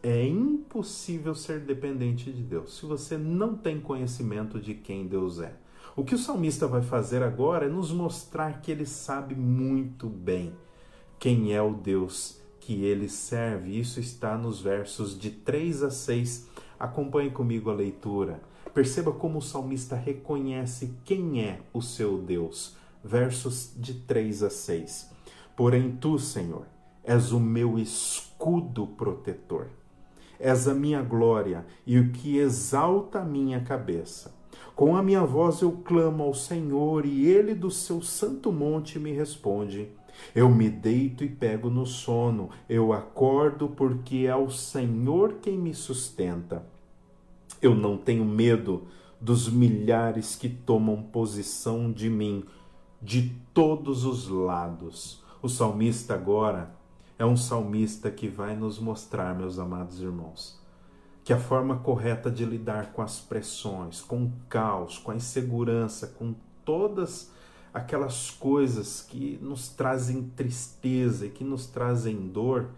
[0.03, 5.55] É impossível ser dependente de Deus se você não tem conhecimento de quem Deus é.
[5.97, 10.55] O que o salmista vai fazer agora é nos mostrar que ele sabe muito bem
[11.19, 13.79] quem é o Deus que ele serve.
[13.79, 16.49] Isso está nos versos de 3 a 6.
[16.79, 18.41] Acompanhe comigo a leitura.
[18.73, 22.77] Perceba como o salmista reconhece quem é o seu Deus.
[23.03, 25.11] Versos de 3 a 6.
[25.57, 26.67] Porém, tu, Senhor,
[27.03, 29.69] és o meu escudo protetor.
[30.39, 34.35] És a minha glória e o que exalta a minha cabeça.
[34.75, 39.13] Com a minha voz eu clamo ao Senhor e ele do seu santo monte me
[39.13, 39.91] responde.
[40.35, 45.75] Eu me deito e pego no sono, eu acordo porque é o Senhor quem me
[45.75, 46.65] sustenta.
[47.61, 48.87] Eu não tenho medo
[49.20, 52.44] dos milhares que tomam posição de mim
[53.03, 55.23] de todos os lados.
[55.42, 56.75] O salmista agora
[57.18, 60.59] é um salmista que vai nos mostrar, meus amados irmãos,
[61.23, 66.07] que a forma correta de lidar com as pressões, com o caos, com a insegurança,
[66.07, 67.31] com todas
[67.75, 72.70] aquelas coisas que nos trazem tristeza e que nos trazem dor,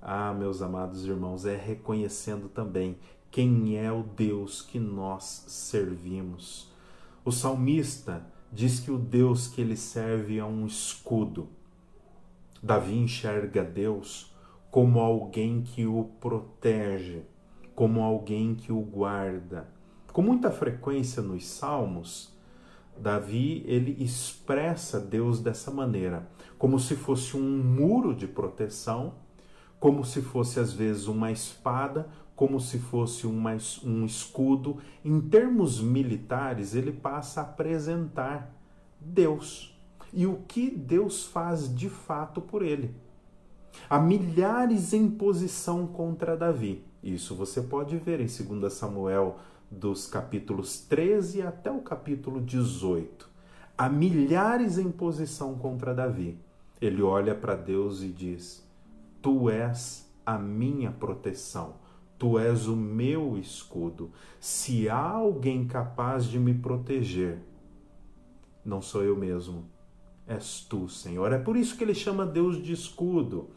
[0.00, 2.96] ah, meus amados irmãos, é reconhecendo também
[3.30, 6.70] quem é o Deus que nós servimos.
[7.24, 11.48] O salmista diz que o Deus que ele serve é um escudo.
[12.62, 14.34] Davi enxerga Deus
[14.70, 17.22] como alguém que o protege,
[17.74, 19.68] como alguém que o guarda.
[20.12, 22.36] Com muita frequência nos Salmos,
[22.98, 29.14] Davi ele expressa Deus dessa maneira, como se fosse um muro de proteção,
[29.78, 34.76] como se fosse às vezes uma espada, como se fosse uma, um escudo.
[35.04, 38.54] Em termos militares, ele passa a apresentar
[39.00, 39.76] Deus
[40.12, 42.94] e o que Deus faz de fato por ele.
[43.90, 46.84] Há milhares em posição contra Davi.
[47.02, 53.28] Isso você pode ver em 2 Samuel, dos capítulos 13 até o capítulo 18.
[53.76, 56.38] Há milhares em posição contra Davi.
[56.80, 58.64] Ele olha para Deus e diz:
[59.20, 61.87] Tu és a minha proteção,
[62.18, 64.10] tu és o meu escudo.
[64.40, 67.38] Se há alguém capaz de me proteger,
[68.64, 69.64] não sou eu mesmo,
[70.26, 71.32] és tu, Senhor.
[71.32, 73.48] É por isso que ele chama Deus de escudo.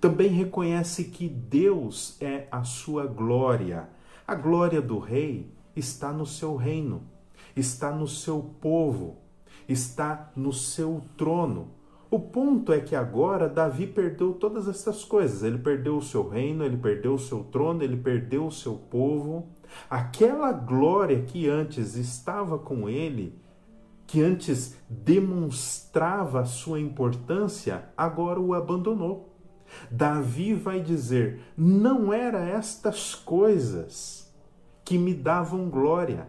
[0.00, 3.88] Também reconhece que Deus é a sua glória.
[4.26, 7.02] A glória do rei está no seu reino,
[7.56, 9.16] está no seu povo,
[9.68, 11.79] está no seu trono.
[12.10, 15.42] O ponto é que agora Davi perdeu todas essas coisas.
[15.42, 19.48] Ele perdeu o seu reino, ele perdeu o seu trono, ele perdeu o seu povo.
[19.88, 23.40] Aquela glória que antes estava com ele
[24.10, 29.32] que antes demonstrava a sua importância, agora o abandonou.
[29.88, 34.28] Davi vai dizer: não era estas coisas
[34.84, 36.26] que me davam glória.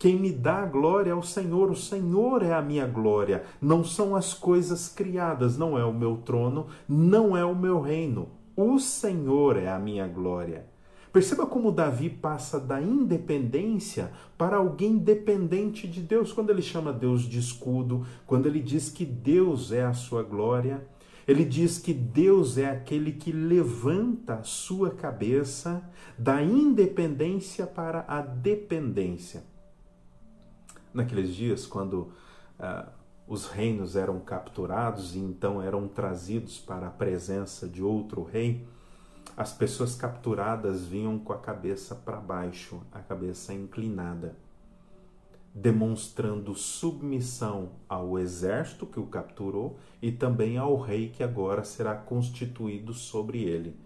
[0.00, 4.16] Quem me dá glória é o Senhor, o Senhor é a minha glória, não são
[4.16, 8.30] as coisas criadas, não é o meu trono, não é o meu reino.
[8.56, 10.64] O Senhor é a minha glória.
[11.12, 17.24] Perceba como Davi passa da independência para alguém dependente de Deus, quando ele chama Deus
[17.24, 20.82] de escudo, quando ele diz que Deus é a sua glória.
[21.28, 25.86] Ele diz que Deus é aquele que levanta a sua cabeça
[26.18, 29.49] da independência para a dependência.
[30.92, 32.12] Naqueles dias, quando
[32.58, 32.90] uh,
[33.26, 38.66] os reinos eram capturados e então eram trazidos para a presença de outro rei,
[39.36, 44.36] as pessoas capturadas vinham com a cabeça para baixo, a cabeça inclinada,
[45.54, 52.92] demonstrando submissão ao exército que o capturou e também ao rei que agora será constituído
[52.92, 53.76] sobre ele.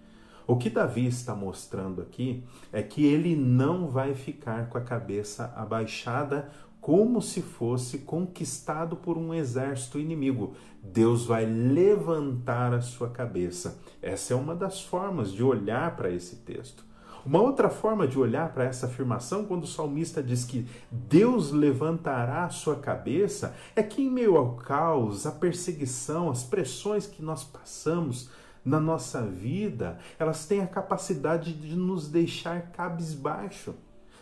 [0.47, 5.53] O que Davi está mostrando aqui é que ele não vai ficar com a cabeça
[5.57, 6.51] abaixada
[6.85, 10.53] como se fosse conquistado por um exército inimigo.
[10.83, 13.81] Deus vai levantar a sua cabeça.
[14.03, 16.85] Essa é uma das formas de olhar para esse texto.
[17.25, 22.45] Uma outra forma de olhar para essa afirmação, quando o salmista diz que Deus levantará
[22.45, 27.45] a sua cabeça, é que em meio ao caos, a perseguição, as pressões que nós
[27.45, 28.29] passamos
[28.63, 33.75] na nossa vida, elas têm a capacidade de nos deixar cabisbaixo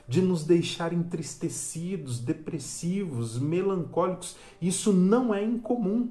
[0.09, 4.37] de nos deixar entristecidos, depressivos, melancólicos.
[4.61, 6.11] Isso não é incomum.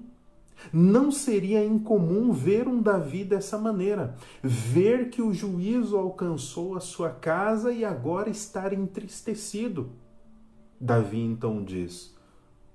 [0.72, 7.10] Não seria incomum ver um Davi dessa maneira, ver que o juízo alcançou a sua
[7.10, 9.90] casa e agora estar entristecido.
[10.80, 12.16] Davi então diz: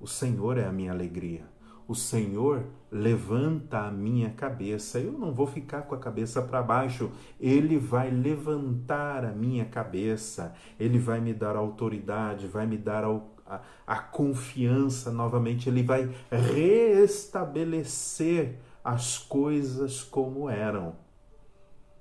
[0.00, 1.44] O Senhor é a minha alegria.
[1.88, 4.98] O Senhor levanta a minha cabeça.
[4.98, 7.12] Eu não vou ficar com a cabeça para baixo.
[7.38, 10.52] Ele vai levantar a minha cabeça.
[10.80, 15.68] Ele vai me dar autoridade, vai me dar a, a, a confiança novamente.
[15.68, 20.96] Ele vai reestabelecer as coisas como eram.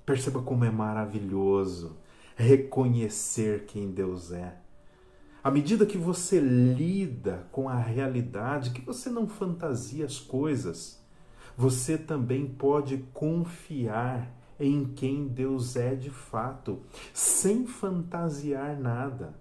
[0.05, 1.97] Perceba como é maravilhoso
[2.36, 4.64] reconhecer quem Deus é
[5.46, 11.00] à medida que você lida com a realidade, que você não fantasia as coisas,
[11.56, 16.82] você também pode confiar em quem Deus é de fato,
[17.14, 19.39] sem fantasiar nada,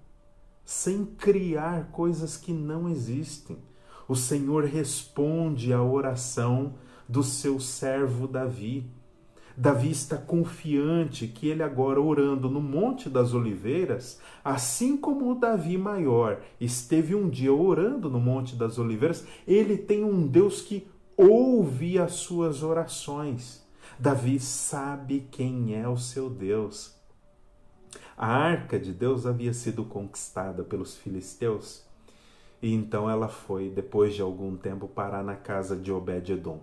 [0.62, 3.56] sem criar coisas que não existem.
[4.06, 6.74] O Senhor responde à oração
[7.08, 8.90] do seu servo Davi.
[9.56, 15.78] Davi está confiante que ele agora orando no Monte das Oliveiras, assim como o Davi
[15.78, 21.98] maior esteve um dia orando no Monte das Oliveiras, ele tem um Deus que ouve
[21.98, 23.64] as suas orações.
[23.96, 26.94] Davi sabe quem é o seu Deus.
[28.16, 31.84] A arca de Deus havia sido conquistada pelos filisteus
[32.64, 36.60] e então ela foi, depois de algum tempo, parar na casa de Obed-Edom.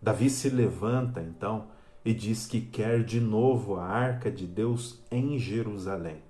[0.00, 1.66] Davi se levanta então
[2.06, 6.22] e diz que quer de novo a arca de Deus em Jerusalém.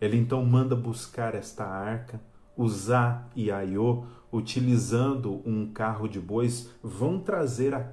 [0.00, 2.20] Ele então manda buscar esta arca,
[2.56, 7.84] Uzá e Aiô, utilizando um carro de bois, vão trazer a,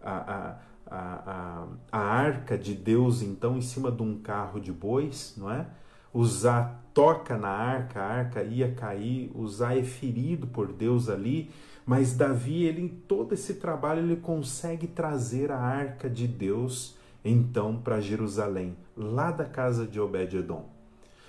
[0.00, 5.50] a, a, a, arca de Deus então em cima de um carro de bois, não
[5.50, 5.66] é?
[6.12, 11.50] Uzá toca na arca, a arca ia cair, Uzá é ferido por Deus ali,
[11.86, 17.76] mas Davi, ele em todo esse trabalho, ele consegue trazer a arca de Deus então
[17.76, 20.68] para Jerusalém, lá da casa de Obed-edom.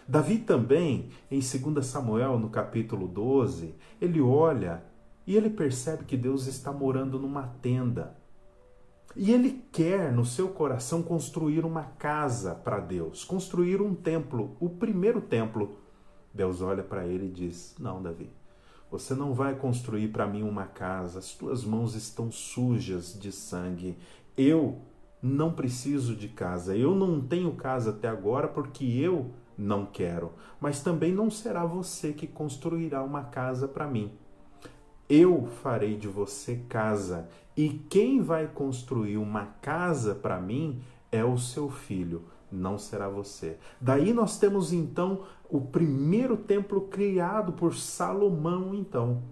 [0.07, 4.83] Davi também, em 2 Samuel, no capítulo 12, ele olha
[5.25, 8.15] e ele percebe que Deus está morando numa tenda.
[9.15, 14.69] E ele quer no seu coração construir uma casa para Deus, construir um templo, o
[14.69, 15.79] primeiro templo.
[16.33, 18.29] Deus olha para ele e diz: Não, Davi,
[18.97, 23.97] você não vai construir para mim uma casa, as tuas mãos estão sujas de sangue.
[24.37, 24.79] Eu
[25.21, 30.31] não preciso de casa, eu não tenho casa até agora porque eu não quero,
[30.61, 34.13] mas também não será você que construirá uma casa para mim.
[35.09, 40.81] Eu farei de você casa e quem vai construir uma casa para mim
[41.11, 43.57] é o seu filho, não será você.
[43.81, 49.23] Daí nós temos então o primeiro templo criado por Salomão, então.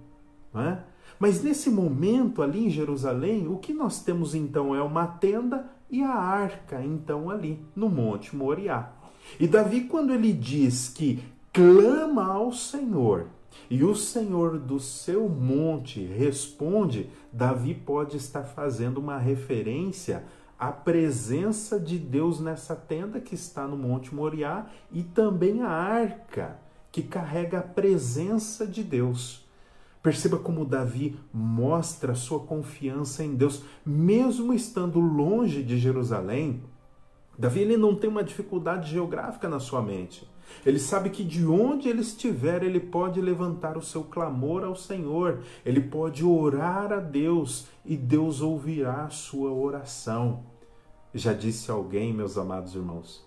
[0.55, 0.78] É?
[1.20, 6.01] Mas nesse momento ali em Jerusalém, o que nós temos então é uma tenda e
[6.01, 8.91] a arca, então ali no Monte Moriá.
[9.39, 13.28] E Davi, quando ele diz que clama ao Senhor,
[13.70, 20.26] e o Senhor do seu monte responde, Davi pode estar fazendo uma referência
[20.68, 26.57] à presença de Deus nessa tenda que está no Monte Moriá e também a arca
[26.89, 29.45] que carrega a presença de Deus.
[30.01, 36.64] Perceba como Davi mostra sua confiança em Deus, mesmo estando longe de Jerusalém.
[37.38, 40.26] Davi ele não tem uma dificuldade geográfica na sua mente.
[40.66, 45.41] Ele sabe que de onde ele estiver, ele pode levantar o seu clamor ao Senhor,
[45.66, 50.52] ele pode orar a Deus e Deus ouvirá a sua oração.
[51.14, 53.26] Já disse alguém, meus amados irmãos,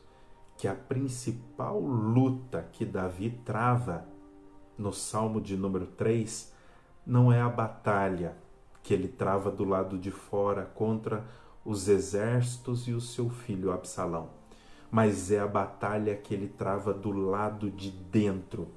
[0.57, 4.07] que a principal luta que Davi trava
[4.77, 6.53] no Salmo de número 3
[7.07, 8.37] não é a batalha
[8.83, 11.25] que ele trava do lado de fora contra
[11.65, 14.31] os exércitos e o seu filho Absalão
[14.91, 18.69] mas é a batalha que ele trava do lado de dentro,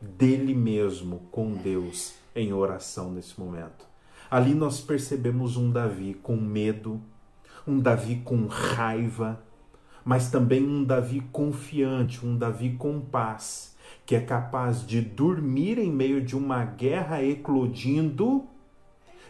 [0.00, 3.86] dele mesmo, com Deus, em oração nesse momento.
[4.30, 7.00] Ali nós percebemos um Davi com medo,
[7.66, 9.42] um Davi com raiva,
[10.04, 15.90] mas também um Davi confiante, um Davi com paz, que é capaz de dormir em
[15.90, 18.44] meio de uma guerra eclodindo,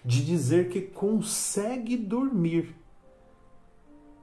[0.04, 2.74] de dizer que consegue dormir,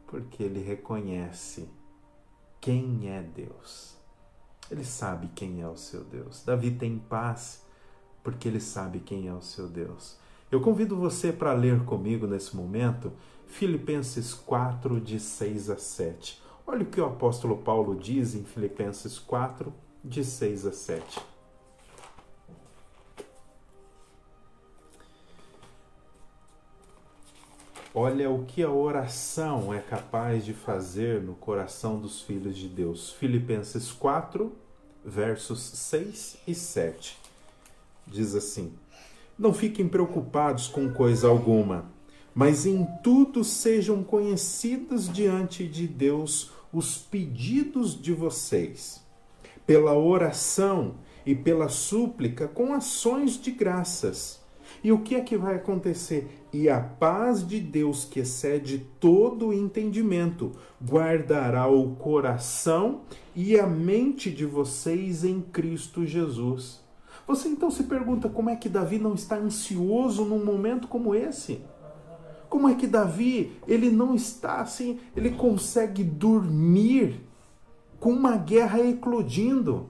[0.08, 1.70] porque ele reconhece
[2.60, 3.96] quem é Deus.
[4.70, 6.44] Ele sabe quem é o seu Deus.
[6.44, 7.66] Davi tem paz
[8.24, 10.18] porque ele sabe quem é o seu Deus.
[10.52, 13.12] Eu convido você para ler comigo nesse momento
[13.50, 16.42] Filipenses 4, de 6 a 7.
[16.66, 21.20] Olha o que o apóstolo Paulo diz em Filipenses 4, de 6 a 7.
[27.94, 33.12] Olha o que a oração é capaz de fazer no coração dos filhos de Deus.
[33.12, 34.56] Filipenses 4,
[35.04, 37.18] versos 6 e 7.
[38.08, 38.74] Diz assim:
[39.38, 41.92] Não fiquem preocupados com coisa alguma,
[42.40, 49.04] mas em tudo sejam conhecidos diante de Deus os pedidos de vocês,
[49.68, 54.40] pela oração e pela súplica com ações de graças
[54.82, 56.46] e o que é que vai acontecer?
[56.54, 63.02] E a paz de Deus, que excede todo o entendimento, guardará o coração
[63.36, 66.80] e a mente de vocês em Cristo Jesus.
[67.28, 71.62] Você então se pergunta como é que Davi não está ansioso num momento como esse?
[72.50, 77.22] Como é que Davi, ele não está assim, ele consegue dormir
[78.00, 79.88] com uma guerra eclodindo?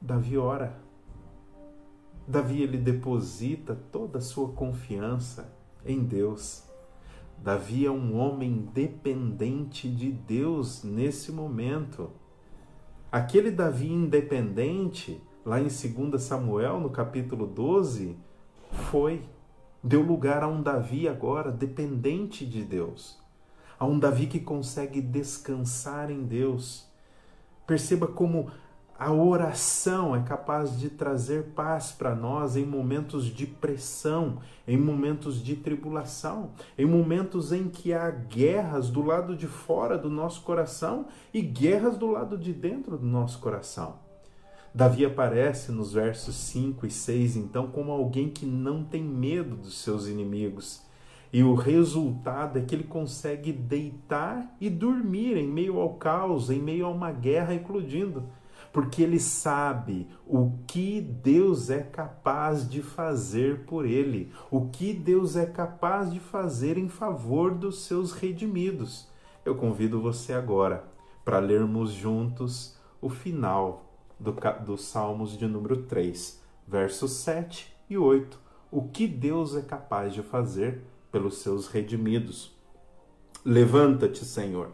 [0.00, 0.82] Davi ora.
[2.26, 5.52] Davi ele deposita toda a sua confiança
[5.84, 6.64] em Deus.
[7.38, 12.10] Davi é um homem dependente de Deus nesse momento.
[13.10, 18.16] Aquele Davi independente, lá em 2 Samuel, no capítulo 12,
[18.90, 19.22] foi.
[19.82, 23.18] Deu lugar a um Davi agora dependente de Deus,
[23.78, 26.86] a um Davi que consegue descansar em Deus.
[27.66, 28.50] Perceba como
[28.98, 35.42] a oração é capaz de trazer paz para nós em momentos de pressão, em momentos
[35.42, 41.06] de tribulação, em momentos em que há guerras do lado de fora do nosso coração
[41.34, 44.11] e guerras do lado de dentro do nosso coração.
[44.74, 49.82] Davi aparece nos versos 5 e 6, então, como alguém que não tem medo dos
[49.82, 50.82] seus inimigos.
[51.30, 56.58] E o resultado é que ele consegue deitar e dormir em meio ao caos, em
[56.58, 58.24] meio a uma guerra eclodindo,
[58.72, 65.36] porque ele sabe o que Deus é capaz de fazer por ele, o que Deus
[65.36, 69.06] é capaz de fazer em favor dos seus redimidos.
[69.44, 70.84] Eu convido você agora
[71.22, 73.81] para lermos juntos o final
[74.22, 78.38] do, dos Salmos de número 3, versos 7 e 8.
[78.70, 82.56] O que Deus é capaz de fazer pelos seus redimidos.
[83.44, 84.70] Levanta-te, Senhor.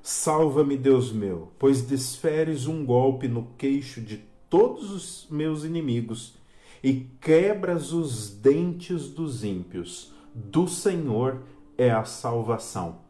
[0.00, 4.18] Salva-me, Deus meu, pois desferes um golpe no queixo de
[4.48, 6.36] todos os meus inimigos
[6.82, 10.12] e quebras os dentes dos ímpios.
[10.34, 11.42] Do Senhor
[11.76, 13.00] é a salvação.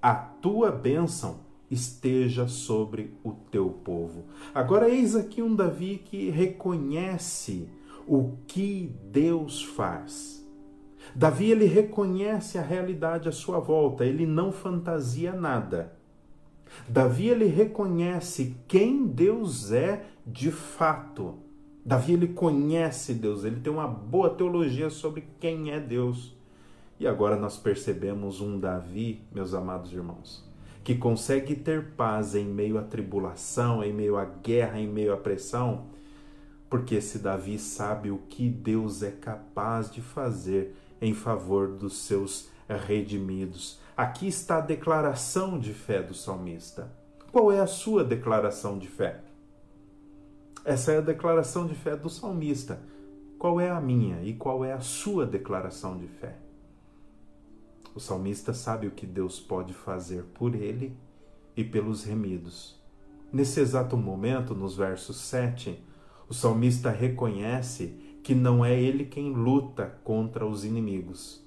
[0.00, 1.40] A tua bênção
[1.70, 4.24] esteja sobre o teu povo.
[4.54, 7.68] Agora, eis aqui um Davi que reconhece
[8.06, 10.44] o que Deus faz.
[11.14, 15.92] Davi ele reconhece a realidade à sua volta, ele não fantasia nada.
[16.88, 21.36] Davi ele reconhece quem Deus é de fato.
[21.84, 26.34] Davi ele conhece Deus, ele tem uma boa teologia sobre quem é Deus.
[26.98, 30.44] E agora nós percebemos um Davi, meus amados irmãos,
[30.84, 35.16] que consegue ter paz em meio à tribulação, em meio à guerra, em meio à
[35.16, 35.86] pressão,
[36.68, 42.50] porque esse Davi sabe o que Deus é capaz de fazer em favor dos seus
[42.68, 43.80] redimidos.
[43.96, 46.92] Aqui está a declaração de fé do salmista.
[47.32, 49.22] Qual é a sua declaração de fé?
[50.64, 52.78] Essa é a declaração de fé do salmista.
[53.38, 56.43] Qual é a minha e qual é a sua declaração de fé?
[57.94, 60.96] O salmista sabe o que Deus pode fazer por ele
[61.56, 62.80] e pelos remidos.
[63.32, 65.78] Nesse exato momento, nos versos 7,
[66.28, 71.44] o salmista reconhece que não é ele quem luta contra os inimigos,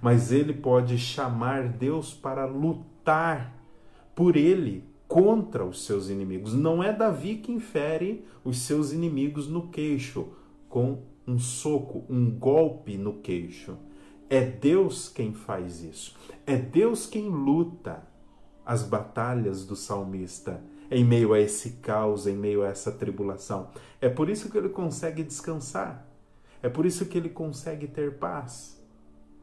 [0.00, 3.54] mas ele pode chamar Deus para lutar
[4.14, 6.54] por ele contra os seus inimigos.
[6.54, 10.28] Não é Davi quem fere os seus inimigos no queixo
[10.68, 13.76] com um soco, um golpe no queixo.
[14.30, 16.14] É Deus quem faz isso.
[16.46, 18.06] É Deus quem luta
[18.64, 23.70] as batalhas do salmista em meio a esse caos, em meio a essa tribulação.
[24.00, 26.06] É por isso que ele consegue descansar.
[26.62, 28.78] É por isso que ele consegue ter paz.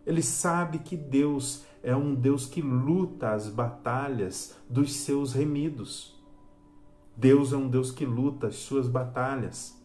[0.06, 6.16] Ele sabe que Deus é um Deus que luta as batalhas dos seus remidos.
[7.16, 9.80] Deus é um Deus que luta as suas batalhas.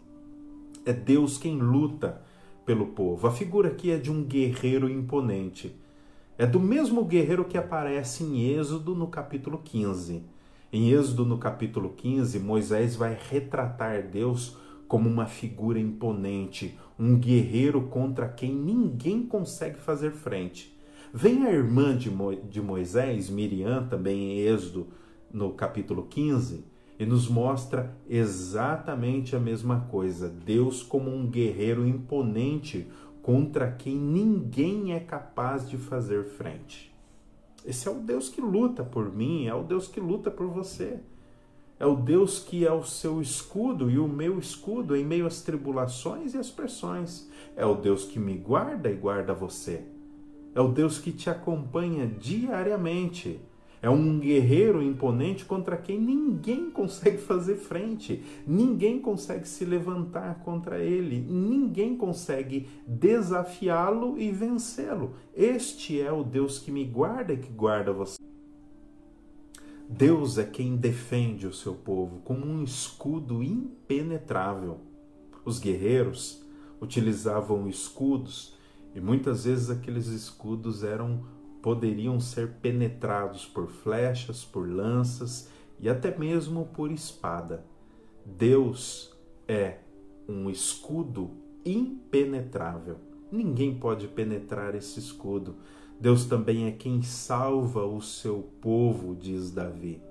[0.85, 2.23] É Deus quem luta
[2.71, 3.27] pelo povo.
[3.27, 5.75] A figura aqui é de um guerreiro imponente.
[6.39, 10.23] É do mesmo guerreiro que aparece em Êxodo no capítulo 15.
[10.73, 14.57] Em Êxodo no capítulo 15, Moisés vai retratar Deus
[14.87, 20.73] como uma figura imponente, um guerreiro contra quem ninguém consegue fazer frente.
[21.13, 24.87] Vem a irmã de, Mo de Moisés, Miriam, também em Êxodo,
[25.33, 26.65] no capítulo 15,
[27.01, 30.29] e nos mostra exatamente a mesma coisa.
[30.29, 32.87] Deus como um guerreiro imponente
[33.23, 36.95] contra quem ninguém é capaz de fazer frente.
[37.65, 41.01] Esse é o Deus que luta por mim, é o Deus que luta por você.
[41.79, 45.41] É o Deus que é o seu escudo e o meu escudo em meio às
[45.41, 47.31] tribulações e às pressões.
[47.57, 49.85] É o Deus que me guarda e guarda você.
[50.55, 53.41] É o Deus que te acompanha diariamente.
[53.83, 60.79] É um guerreiro imponente contra quem ninguém consegue fazer frente, ninguém consegue se levantar contra
[60.79, 65.15] ele, ninguém consegue desafiá-lo e vencê-lo.
[65.35, 68.19] Este é o Deus que me guarda e que guarda você.
[69.89, 74.79] Deus é quem defende o seu povo como um escudo impenetrável.
[75.45, 76.45] Os guerreiros
[76.81, 78.55] utilizavam escudos
[78.95, 81.25] e muitas vezes aqueles escudos eram
[81.63, 85.49] poderiam ser penetrados por flechas, por lanças
[85.79, 87.65] e até mesmo por espada.
[88.25, 89.13] Deus
[89.47, 89.79] é
[90.29, 91.31] um escudo
[91.65, 92.97] impenetrável.
[93.31, 95.57] Ninguém pode penetrar esse escudo.
[96.01, 100.03] Deus também é quem salva o seu povo, diz Davi.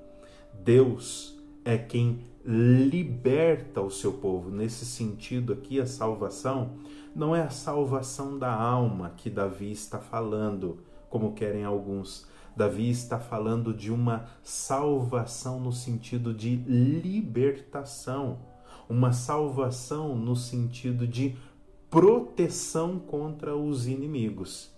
[0.63, 4.49] Deus é quem liberta o seu povo.
[4.49, 6.75] Nesse sentido aqui, a salvação
[7.15, 10.79] não é a salvação da alma que Davi está falando,
[11.09, 12.27] como querem alguns.
[12.55, 18.39] Davi está falando de uma salvação no sentido de libertação,
[18.89, 21.37] uma salvação no sentido de
[21.89, 24.71] proteção contra os inimigos.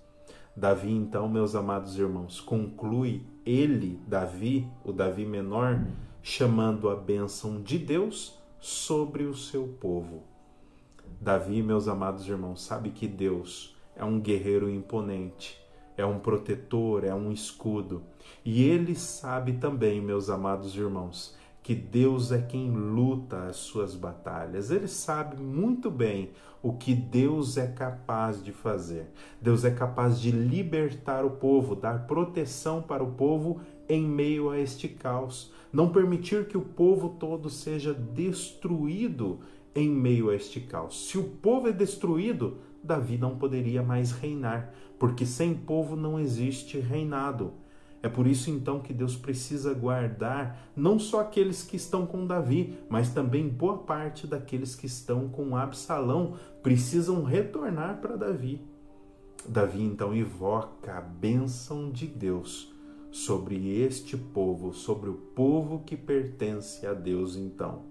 [0.56, 5.86] Davi, então, meus amados irmãos, conclui ele, Davi, o Davi menor,
[6.22, 10.24] chamando a bênção de Deus sobre o seu povo.
[11.20, 15.61] Davi, meus amados irmãos, sabe que Deus é um guerreiro imponente,
[16.02, 18.02] é um protetor, é um escudo.
[18.44, 24.72] E ele sabe também, meus amados irmãos, que Deus é quem luta as suas batalhas.
[24.72, 26.32] Ele sabe muito bem
[26.62, 29.08] o que Deus é capaz de fazer.
[29.42, 34.60] Deus é capaz de libertar o povo, dar proteção para o povo em meio a
[34.60, 39.40] este caos, não permitir que o povo todo seja destruído
[39.76, 41.08] em meio a este caos.
[41.10, 46.80] Se o povo é destruído, Davi não poderia mais reinar, porque sem povo não existe
[46.80, 47.54] reinado.
[48.04, 52.78] É por isso então que Deus precisa guardar não só aqueles que estão com Davi,
[52.90, 58.60] mas também boa parte daqueles que estão com Absalão precisam retornar para Davi.
[59.48, 62.74] Davi então invoca a bênção de Deus
[63.12, 67.84] sobre este povo, sobre o povo que pertence a Deus então.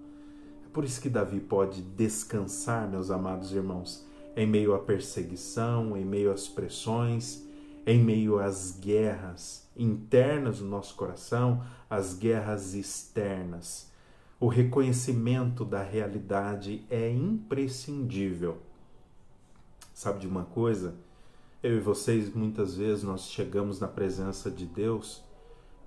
[0.65, 4.05] É por isso que Davi pode descansar, meus amados irmãos,
[4.35, 7.45] em meio à perseguição, em meio às pressões,
[7.85, 13.91] em meio às guerras internas do nosso coração, às guerras externas.
[14.39, 18.57] O reconhecimento da realidade é imprescindível.
[19.93, 20.95] Sabe de uma coisa?
[21.61, 25.23] Eu e vocês, muitas vezes, nós chegamos na presença de Deus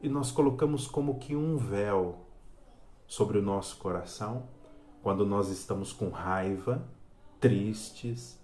[0.01, 2.19] e nós colocamos como que um véu
[3.07, 4.45] sobre o nosso coração
[5.03, 6.83] quando nós estamos com raiva,
[7.41, 8.39] tristes,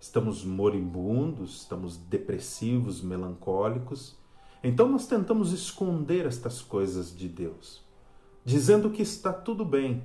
[0.00, 4.16] estamos moribundos, estamos depressivos, melancólicos.
[4.62, 7.82] Então nós tentamos esconder estas coisas de Deus,
[8.44, 10.02] dizendo que está tudo bem.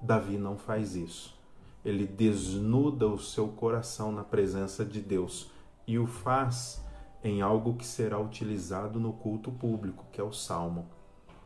[0.00, 1.38] Davi não faz isso.
[1.84, 5.50] Ele desnuda o seu coração na presença de Deus
[5.86, 6.84] e o faz
[7.22, 10.88] em algo que será utilizado no culto público, que é o salmo.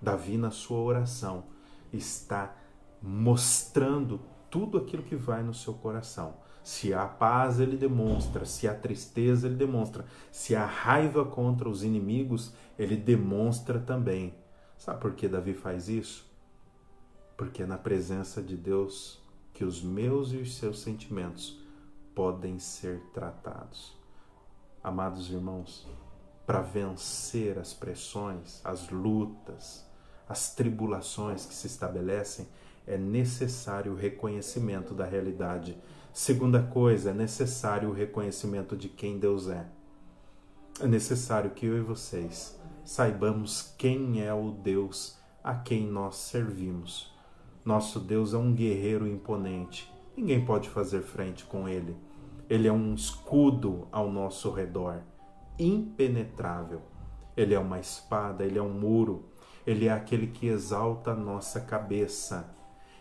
[0.01, 1.45] Davi, na sua oração,
[1.93, 2.55] está
[3.01, 4.21] mostrando
[4.55, 6.37] tudo aquilo que vai no seu coração.
[6.63, 8.45] Se há paz, ele demonstra.
[8.45, 10.05] Se há tristeza, ele demonstra.
[10.31, 14.33] Se há raiva contra os inimigos, ele demonstra também.
[14.79, 16.25] Sabe por que Davi faz isso?
[17.37, 19.21] Porque é na presença de Deus
[19.53, 21.59] que os meus e os seus sentimentos
[22.15, 23.93] podem ser tratados.
[24.85, 25.85] Amados irmãos,
[26.47, 29.85] para vencer as pressões, as lutas,
[30.29, 32.47] as tribulações que se estabelecem,
[32.87, 35.77] é necessário o reconhecimento da realidade.
[36.13, 39.67] Segunda coisa, é necessário o reconhecimento de quem Deus é.
[40.81, 47.13] É necessário que eu e vocês saibamos quem é o Deus a quem nós servimos.
[47.65, 49.91] Nosso Deus é um guerreiro imponente.
[50.15, 51.97] Ninguém pode fazer frente com ele.
[52.49, 55.01] Ele é um escudo ao nosso redor,
[55.59, 56.83] impenetrável.
[57.35, 59.25] Ele é uma espada, ele é um muro,
[59.67, 62.55] ele é aquele que exalta a nossa cabeça.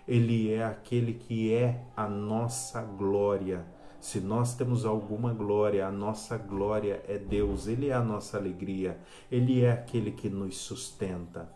[0.07, 3.65] Ele é aquele que é a nossa glória.
[4.01, 8.99] Se nós temos alguma glória, a nossa glória é Deus, Ele é a nossa alegria,
[9.31, 11.49] Ele é aquele que nos sustenta.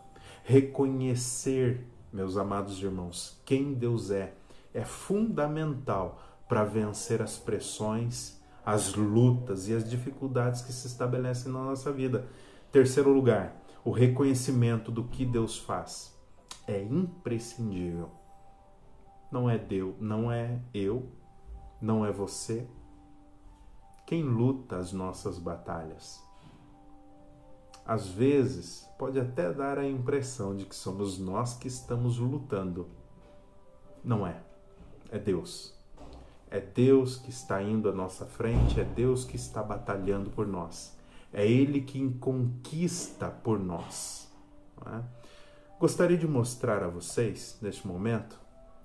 [0.44, 4.32] Reconhecer, meus amados irmãos, quem Deus é,
[4.72, 11.62] é fundamental para vencer as pressões, as lutas e as dificuldades que se estabelecem na
[11.62, 12.26] nossa vida.
[12.72, 16.16] Terceiro lugar, o reconhecimento do que Deus faz
[16.66, 18.17] é imprescindível
[19.30, 21.08] não é Deus, não é eu,
[21.80, 22.66] não é você.
[24.06, 26.22] Quem luta as nossas batalhas?
[27.84, 32.88] Às vezes, pode até dar a impressão de que somos nós que estamos lutando.
[34.04, 34.42] Não é.
[35.10, 35.74] É Deus.
[36.50, 40.96] É Deus que está indo à nossa frente, é Deus que está batalhando por nós.
[41.32, 44.30] É Ele quem conquista por nós.
[44.86, 45.02] É?
[45.78, 48.38] Gostaria de mostrar a vocês, neste momento,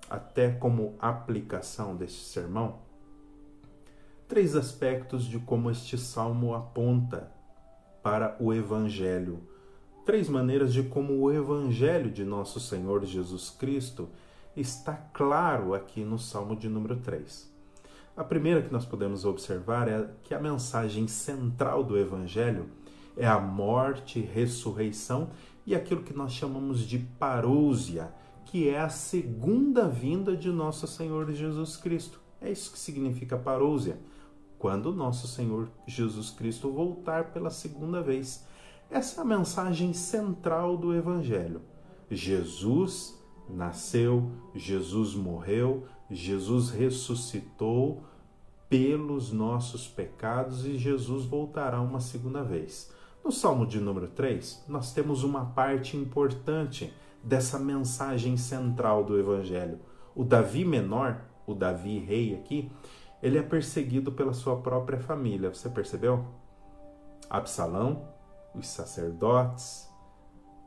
[0.08, 2.78] até como aplicação deste sermão,
[4.28, 7.32] três aspectos de como este salmo aponta
[8.02, 9.40] para o Evangelho.
[10.04, 14.08] Três maneiras de como o Evangelho de nosso Senhor Jesus Cristo
[14.56, 17.52] está claro aqui no Salmo de número 3.
[18.16, 22.68] A primeira que nós podemos observar é que a mensagem central do Evangelho
[23.16, 25.30] é a morte, ressurreição
[25.66, 28.12] e aquilo que nós chamamos de parousia,
[28.44, 32.20] que é a segunda vinda de nosso Senhor Jesus Cristo.
[32.40, 33.98] É isso que significa parousia,
[34.58, 38.46] quando nosso Senhor Jesus Cristo voltar pela segunda vez.
[38.90, 41.62] Essa é a mensagem central do Evangelho.
[42.10, 43.18] Jesus
[43.48, 48.04] nasceu, Jesus morreu, Jesus ressuscitou
[48.68, 52.92] pelos nossos pecados e Jesus voltará uma segunda vez.
[53.24, 56.92] No Salmo de número 3, nós temos uma parte importante
[57.24, 59.80] dessa mensagem central do Evangelho.
[60.14, 62.70] O Davi menor, o Davi rei aqui,
[63.22, 65.52] ele é perseguido pela sua própria família.
[65.52, 66.24] Você percebeu?
[67.28, 68.06] Absalão,
[68.54, 69.88] os sacerdotes,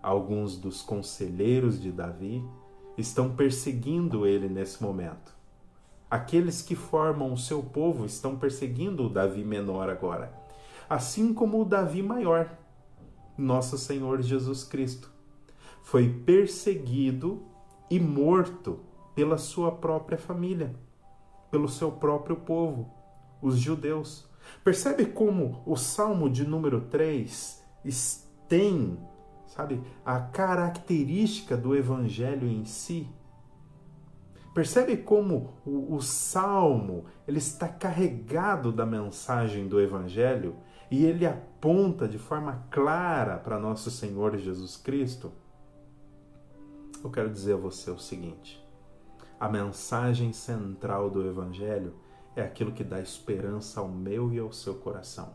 [0.02, 2.44] alguns dos conselheiros de Davi
[2.98, 5.36] estão perseguindo ele nesse momento.
[6.10, 10.34] Aqueles que formam o seu povo estão perseguindo o Davi menor agora,
[10.90, 12.50] assim como o Davi maior,
[13.38, 15.17] nosso Senhor Jesus Cristo.
[15.88, 17.46] Foi perseguido
[17.90, 18.82] e morto
[19.16, 20.76] pela sua própria família,
[21.50, 22.92] pelo seu próprio povo,
[23.42, 24.30] os judeus.
[24.66, 27.66] Percebe como o Salmo de número 3
[28.50, 29.00] tem,
[29.46, 33.08] sabe, a característica do evangelho em si?
[34.54, 40.56] Percebe como o, o, salmo ele está carregado da mensagem do Evangelho
[40.92, 45.32] e ele aponta de forma clara para nosso Senhor Jesus Cristo?
[47.04, 48.64] Eu quero dizer a você o seguinte:
[49.40, 51.96] a mensagem central do Evangelho
[52.36, 55.34] é aquilo que dá esperança ao meu e ao seu coração.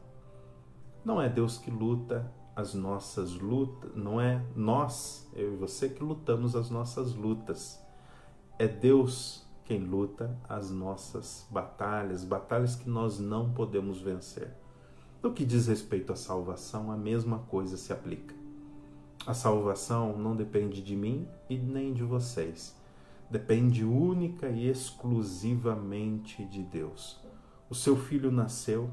[1.04, 6.02] Não é Deus que luta as nossas lutas, não é nós, eu e você, que
[6.02, 7.82] lutamos as nossas lutas
[8.58, 14.54] é Deus quem luta as nossas batalhas, batalhas que nós não podemos vencer.
[15.22, 18.41] No que diz respeito à salvação, a mesma coisa se aplica.
[19.26, 22.76] A salvação não depende de mim e nem de vocês.
[23.30, 27.20] Depende única e exclusivamente de Deus.
[27.70, 28.90] O seu filho nasceu,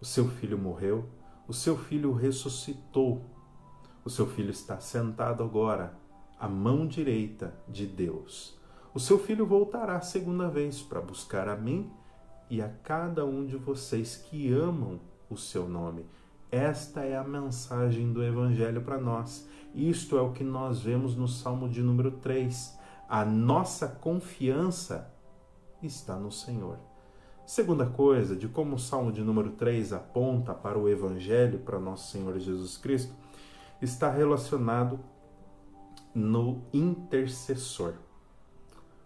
[0.00, 1.08] o seu filho morreu,
[1.48, 3.24] o seu filho ressuscitou.
[4.04, 5.94] O seu filho está sentado agora
[6.38, 8.60] à mão direita de Deus
[8.94, 11.90] o seu filho voltará a segunda vez para buscar a mim
[12.50, 15.00] e a cada um de vocês que amam
[15.30, 16.04] o seu nome.
[16.50, 19.48] Esta é a mensagem do Evangelho para nós.
[19.74, 22.78] Isto é o que nós vemos no Salmo de número 3.
[23.08, 25.12] A nossa confiança
[25.82, 26.78] está no Senhor.
[27.46, 32.10] Segunda coisa, de como o Salmo de número 3 aponta para o Evangelho, para nosso
[32.10, 33.12] Senhor Jesus Cristo,
[33.80, 35.00] está relacionado
[36.14, 37.94] no intercessor.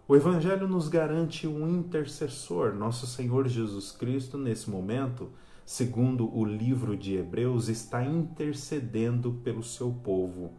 [0.07, 5.29] O Evangelho nos garante um intercessor, nosso Senhor Jesus Cristo, nesse momento,
[5.67, 10.53] segundo o livro de Hebreus, está intercedendo pelo seu povo.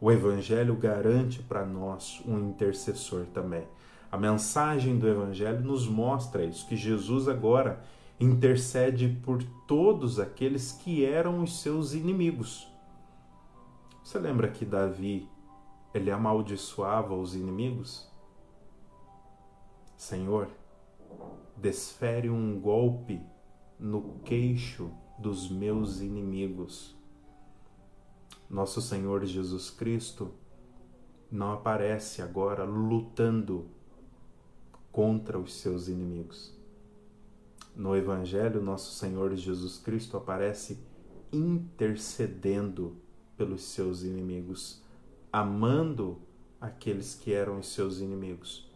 [0.00, 3.64] O Evangelho garante para nós um intercessor também.
[4.10, 7.80] A mensagem do Evangelho nos mostra isso, que Jesus agora
[8.18, 12.66] intercede por todos aqueles que eram os seus inimigos.
[14.02, 15.28] Você lembra que Davi
[15.94, 18.10] ele amaldiçoava os inimigos?
[19.96, 20.48] Senhor,
[21.56, 23.22] desfere um golpe
[23.80, 26.94] no queixo dos meus inimigos.
[28.48, 30.32] Nosso Senhor Jesus Cristo
[31.30, 33.68] não aparece agora lutando
[34.92, 36.54] contra os seus inimigos.
[37.74, 40.78] No Evangelho, nosso Senhor Jesus Cristo aparece
[41.32, 42.96] intercedendo
[43.36, 44.82] pelos seus inimigos,
[45.32, 46.20] amando
[46.60, 48.68] aqueles que eram os seus inimigos.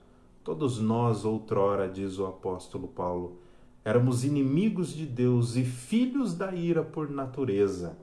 [0.43, 3.44] Todos nós, outrora, diz o apóstolo Paulo,
[3.85, 7.99] éramos inimigos de Deus e filhos da ira por natureza.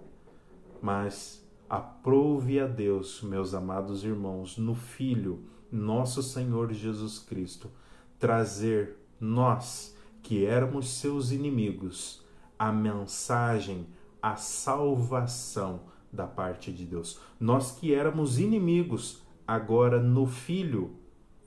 [0.81, 7.71] Mas aprove a Deus, meus amados irmãos, no Filho, nosso Senhor Jesus Cristo,
[8.19, 12.23] trazer nós, que éramos seus inimigos,
[12.59, 13.87] a mensagem,
[14.21, 15.81] a salvação
[16.13, 17.19] da parte de Deus.
[17.39, 20.95] Nós que éramos inimigos, agora no Filho,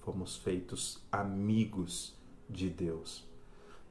[0.01, 2.19] fomos feitos amigos
[2.49, 3.34] de Deus.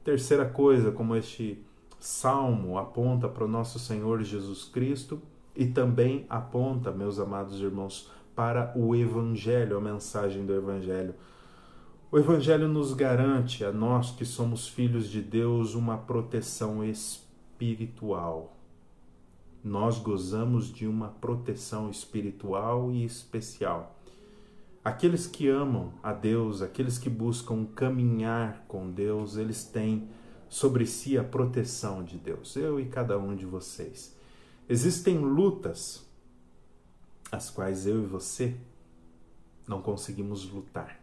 [0.04, 1.64] Terceira coisa, como este
[1.98, 5.22] salmo aponta para o nosso Senhor Jesus Cristo
[5.56, 11.14] e também aponta, meus amados irmãos, para o Evangelho, a mensagem do Evangelho.
[12.12, 18.58] O Evangelho nos garante, a nós que somos filhos de Deus, uma proteção espiritual.
[19.64, 23.93] Nós gozamos de uma proteção espiritual e especial.
[24.84, 30.10] Aqueles que amam a Deus, aqueles que buscam caminhar com Deus, eles têm
[30.46, 34.14] sobre si a proteção de Deus, eu e cada um de vocês.
[34.68, 36.06] Existem lutas,
[37.32, 38.54] as quais eu e você
[39.66, 41.00] não conseguimos lutar.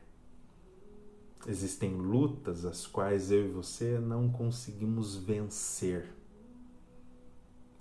[1.47, 6.07] Existem lutas as quais eu e você não conseguimos vencer.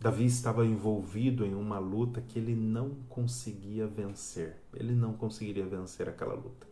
[0.00, 4.56] Davi estava envolvido em uma luta que ele não conseguia vencer.
[4.72, 6.66] Ele não conseguiria vencer aquela luta.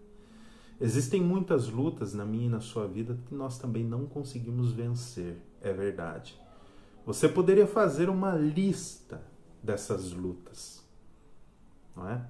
[0.81, 5.37] Existem muitas lutas na minha e na sua vida que nós também não conseguimos vencer,
[5.61, 6.41] é verdade.
[7.05, 9.21] Você poderia fazer uma lista
[9.63, 10.83] dessas lutas,
[11.97, 12.25] não é?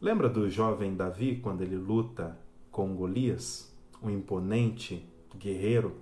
[0.00, 2.36] Lembra do jovem Davi quando ele luta
[2.70, 5.06] com Golias, um imponente
[5.36, 5.94] guerreiro?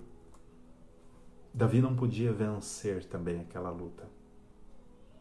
[1.53, 4.07] Davi não podia vencer também aquela luta.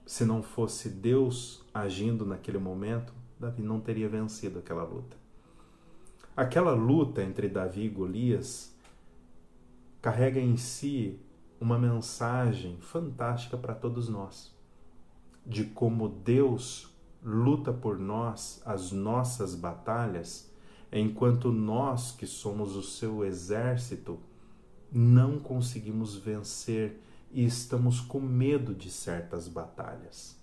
[0.07, 5.17] Se não fosse Deus agindo naquele momento, Davi não teria vencido aquela luta.
[6.37, 8.75] Aquela luta entre Davi e Golias
[10.01, 11.21] carrega em si
[11.61, 14.55] uma mensagem fantástica para todos nós,
[15.45, 16.91] de como Deus
[17.23, 20.51] luta por nós as nossas batalhas,
[20.91, 24.19] enquanto nós, que somos o seu exército,
[24.93, 27.01] não conseguimos vencer
[27.33, 30.37] e estamos com medo de certas batalhas.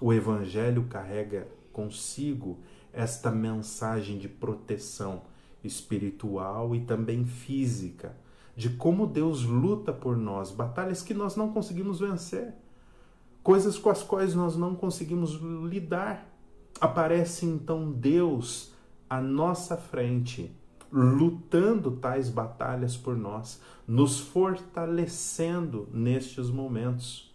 [0.00, 2.58] O Evangelho carrega consigo
[2.92, 5.22] esta mensagem de proteção
[5.64, 8.14] espiritual e também física,
[8.54, 12.54] de como Deus luta por nós, batalhas que nós não conseguimos vencer,
[13.42, 15.32] coisas com as quais nós não conseguimos
[15.68, 16.28] lidar.
[16.80, 18.72] Aparece então Deus
[19.08, 20.54] à nossa frente,
[20.92, 27.34] lutando tais batalhas por nós, nos fortalecendo nestes momentos.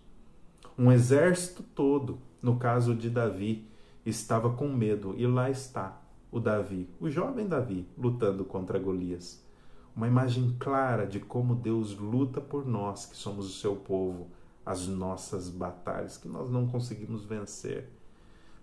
[0.78, 3.68] Um exército todo, no caso de Davi,
[4.06, 6.00] estava com medo e lá está
[6.32, 9.44] o Davi, o jovem Davi, lutando contra Golias.
[9.96, 14.28] Uma imagem clara de como Deus luta por nós, que somos o seu povo,
[14.64, 17.90] as nossas batalhas que nós não conseguimos vencer.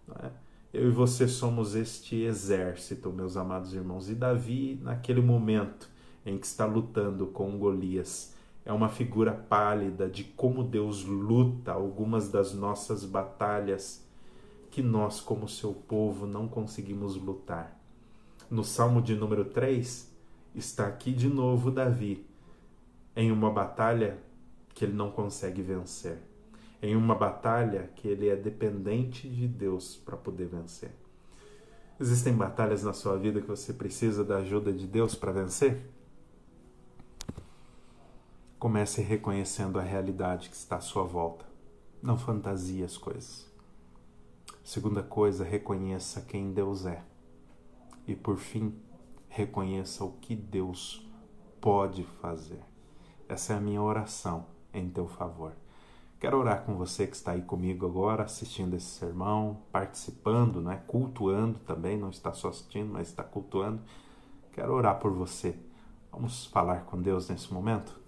[0.07, 0.31] Não é?
[0.75, 4.11] Eu e você somos este exército, meus amados irmãos.
[4.11, 5.89] E Davi, naquele momento
[6.27, 12.29] em que está lutando com Golias, é uma figura pálida de como Deus luta algumas
[12.29, 14.05] das nossas batalhas
[14.69, 17.81] que nós, como seu povo, não conseguimos lutar.
[18.51, 20.13] No Salmo de número 3,
[20.57, 22.27] está aqui de novo Davi
[23.15, 24.19] em uma batalha
[24.75, 26.34] que ele não consegue vencer
[26.85, 30.91] em uma batalha que ele é dependente de Deus para poder vencer.
[31.99, 35.81] Existem batalhas na sua vida que você precisa da ajuda de Deus para vencer?
[38.59, 41.47] Comece reconhecendo a realidade que está à sua volta.
[42.03, 43.51] Não fantasie as coisas.
[44.63, 47.03] Segunda coisa, reconheça quem Deus é.
[48.07, 48.79] E por fim,
[49.27, 51.11] reconheça o que Deus
[51.63, 52.61] pode fazer.
[53.27, 55.64] Essa é a minha oração em teu favor.
[56.25, 60.83] Quero orar com você que está aí comigo agora, assistindo esse sermão, participando, né?
[60.87, 63.83] cultuando também, não está só assistindo, mas está cultuando.
[64.51, 65.55] Quero orar por você.
[66.11, 68.01] Vamos falar com Deus nesse momento?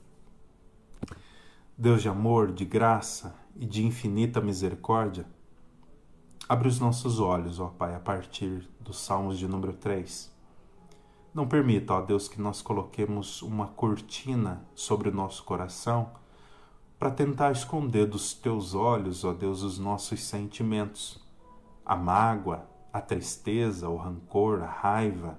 [1.76, 5.26] Deus de amor, de graça e de infinita misericórdia,
[6.48, 10.34] abre os nossos olhos, ó Pai, a partir dos Salmos de número 3.
[11.34, 16.24] Não permita, ó Deus, que nós coloquemos uma cortina sobre o nosso coração
[16.98, 21.22] para tentar esconder dos teus olhos, ó Deus, os nossos sentimentos,
[21.84, 25.38] a mágoa, a tristeza, o rancor, a raiva,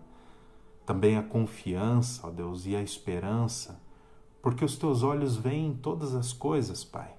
[0.86, 3.82] também a confiança, ó Deus, e a esperança,
[4.42, 7.14] porque os teus olhos veem todas as coisas, Pai.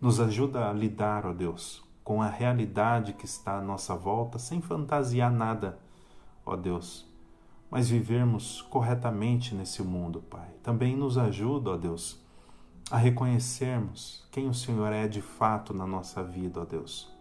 [0.00, 4.60] Nos ajuda a lidar, ó Deus, com a realidade que está à nossa volta, sem
[4.60, 5.78] fantasiar nada,
[6.44, 7.06] ó Deus,
[7.70, 10.48] mas vivermos corretamente nesse mundo, Pai.
[10.62, 12.22] Também nos ajuda, ó Deus,
[12.90, 17.12] a reconhecermos quem o Senhor é de fato na nossa vida, ó Deus.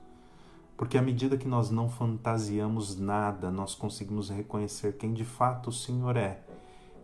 [0.77, 5.73] Porque à medida que nós não fantasiamos nada, nós conseguimos reconhecer quem de fato o
[5.73, 6.41] Senhor é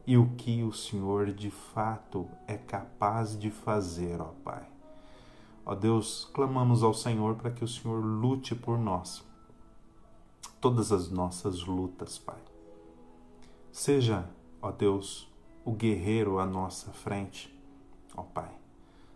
[0.07, 4.63] e o que o Senhor de fato é capaz de fazer, ó Pai.
[5.65, 9.25] Ó Deus, clamamos ao Senhor para que o Senhor lute por nós.
[10.61, 12.39] Todas as nossas lutas, Pai.
[13.71, 14.29] Seja,
[14.61, 15.27] ó Deus,
[15.65, 17.52] o guerreiro à nossa frente
[18.15, 18.51] ó Pai.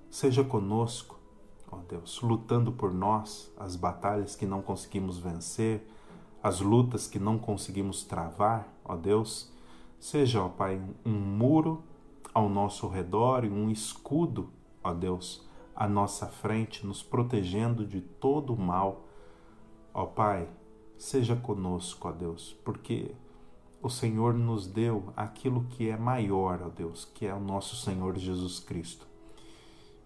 [0.10, 1.20] Seja conosco,
[1.72, 5.88] ó Deus, lutando por nós as batalhas que não conseguimos vencer,
[6.42, 9.52] as lutas que não conseguimos travar, ó Deus.
[10.00, 11.84] Seja, ó Pai, um muro
[12.34, 14.50] ao nosso redor e um escudo,
[14.84, 15.46] ó Deus,
[15.76, 19.06] à nossa frente, nos protegendo de todo o mal.
[19.94, 20.48] Ó Pai,
[20.98, 23.16] seja conosco, ó Deus, porque
[23.82, 28.18] o Senhor nos deu aquilo que é maior, ó Deus, que é o nosso Senhor
[28.18, 29.08] Jesus Cristo.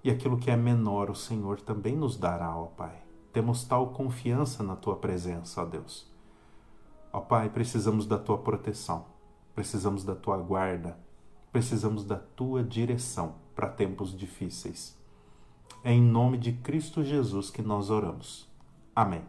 [0.04, 3.02] E aquilo que é menor, o Senhor também nos dará, ó Pai.
[3.32, 6.10] Temos tal confiança na tua presença, ó Deus.
[7.14, 9.06] Ó Pai, precisamos da tua proteção,
[9.56, 10.98] precisamos da tua guarda,
[11.52, 14.98] precisamos da tua direção para tempos difíceis.
[15.84, 18.48] É em nome de Cristo Jesus que nós oramos.
[18.96, 19.24] Amém.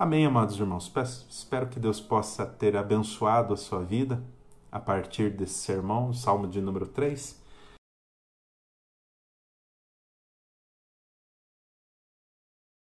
[0.00, 0.90] Amém, amados irmãos.
[1.28, 4.24] Espero que Deus possa ter abençoado a sua vida
[4.72, 7.38] a partir desse sermão, Salmo de número 3.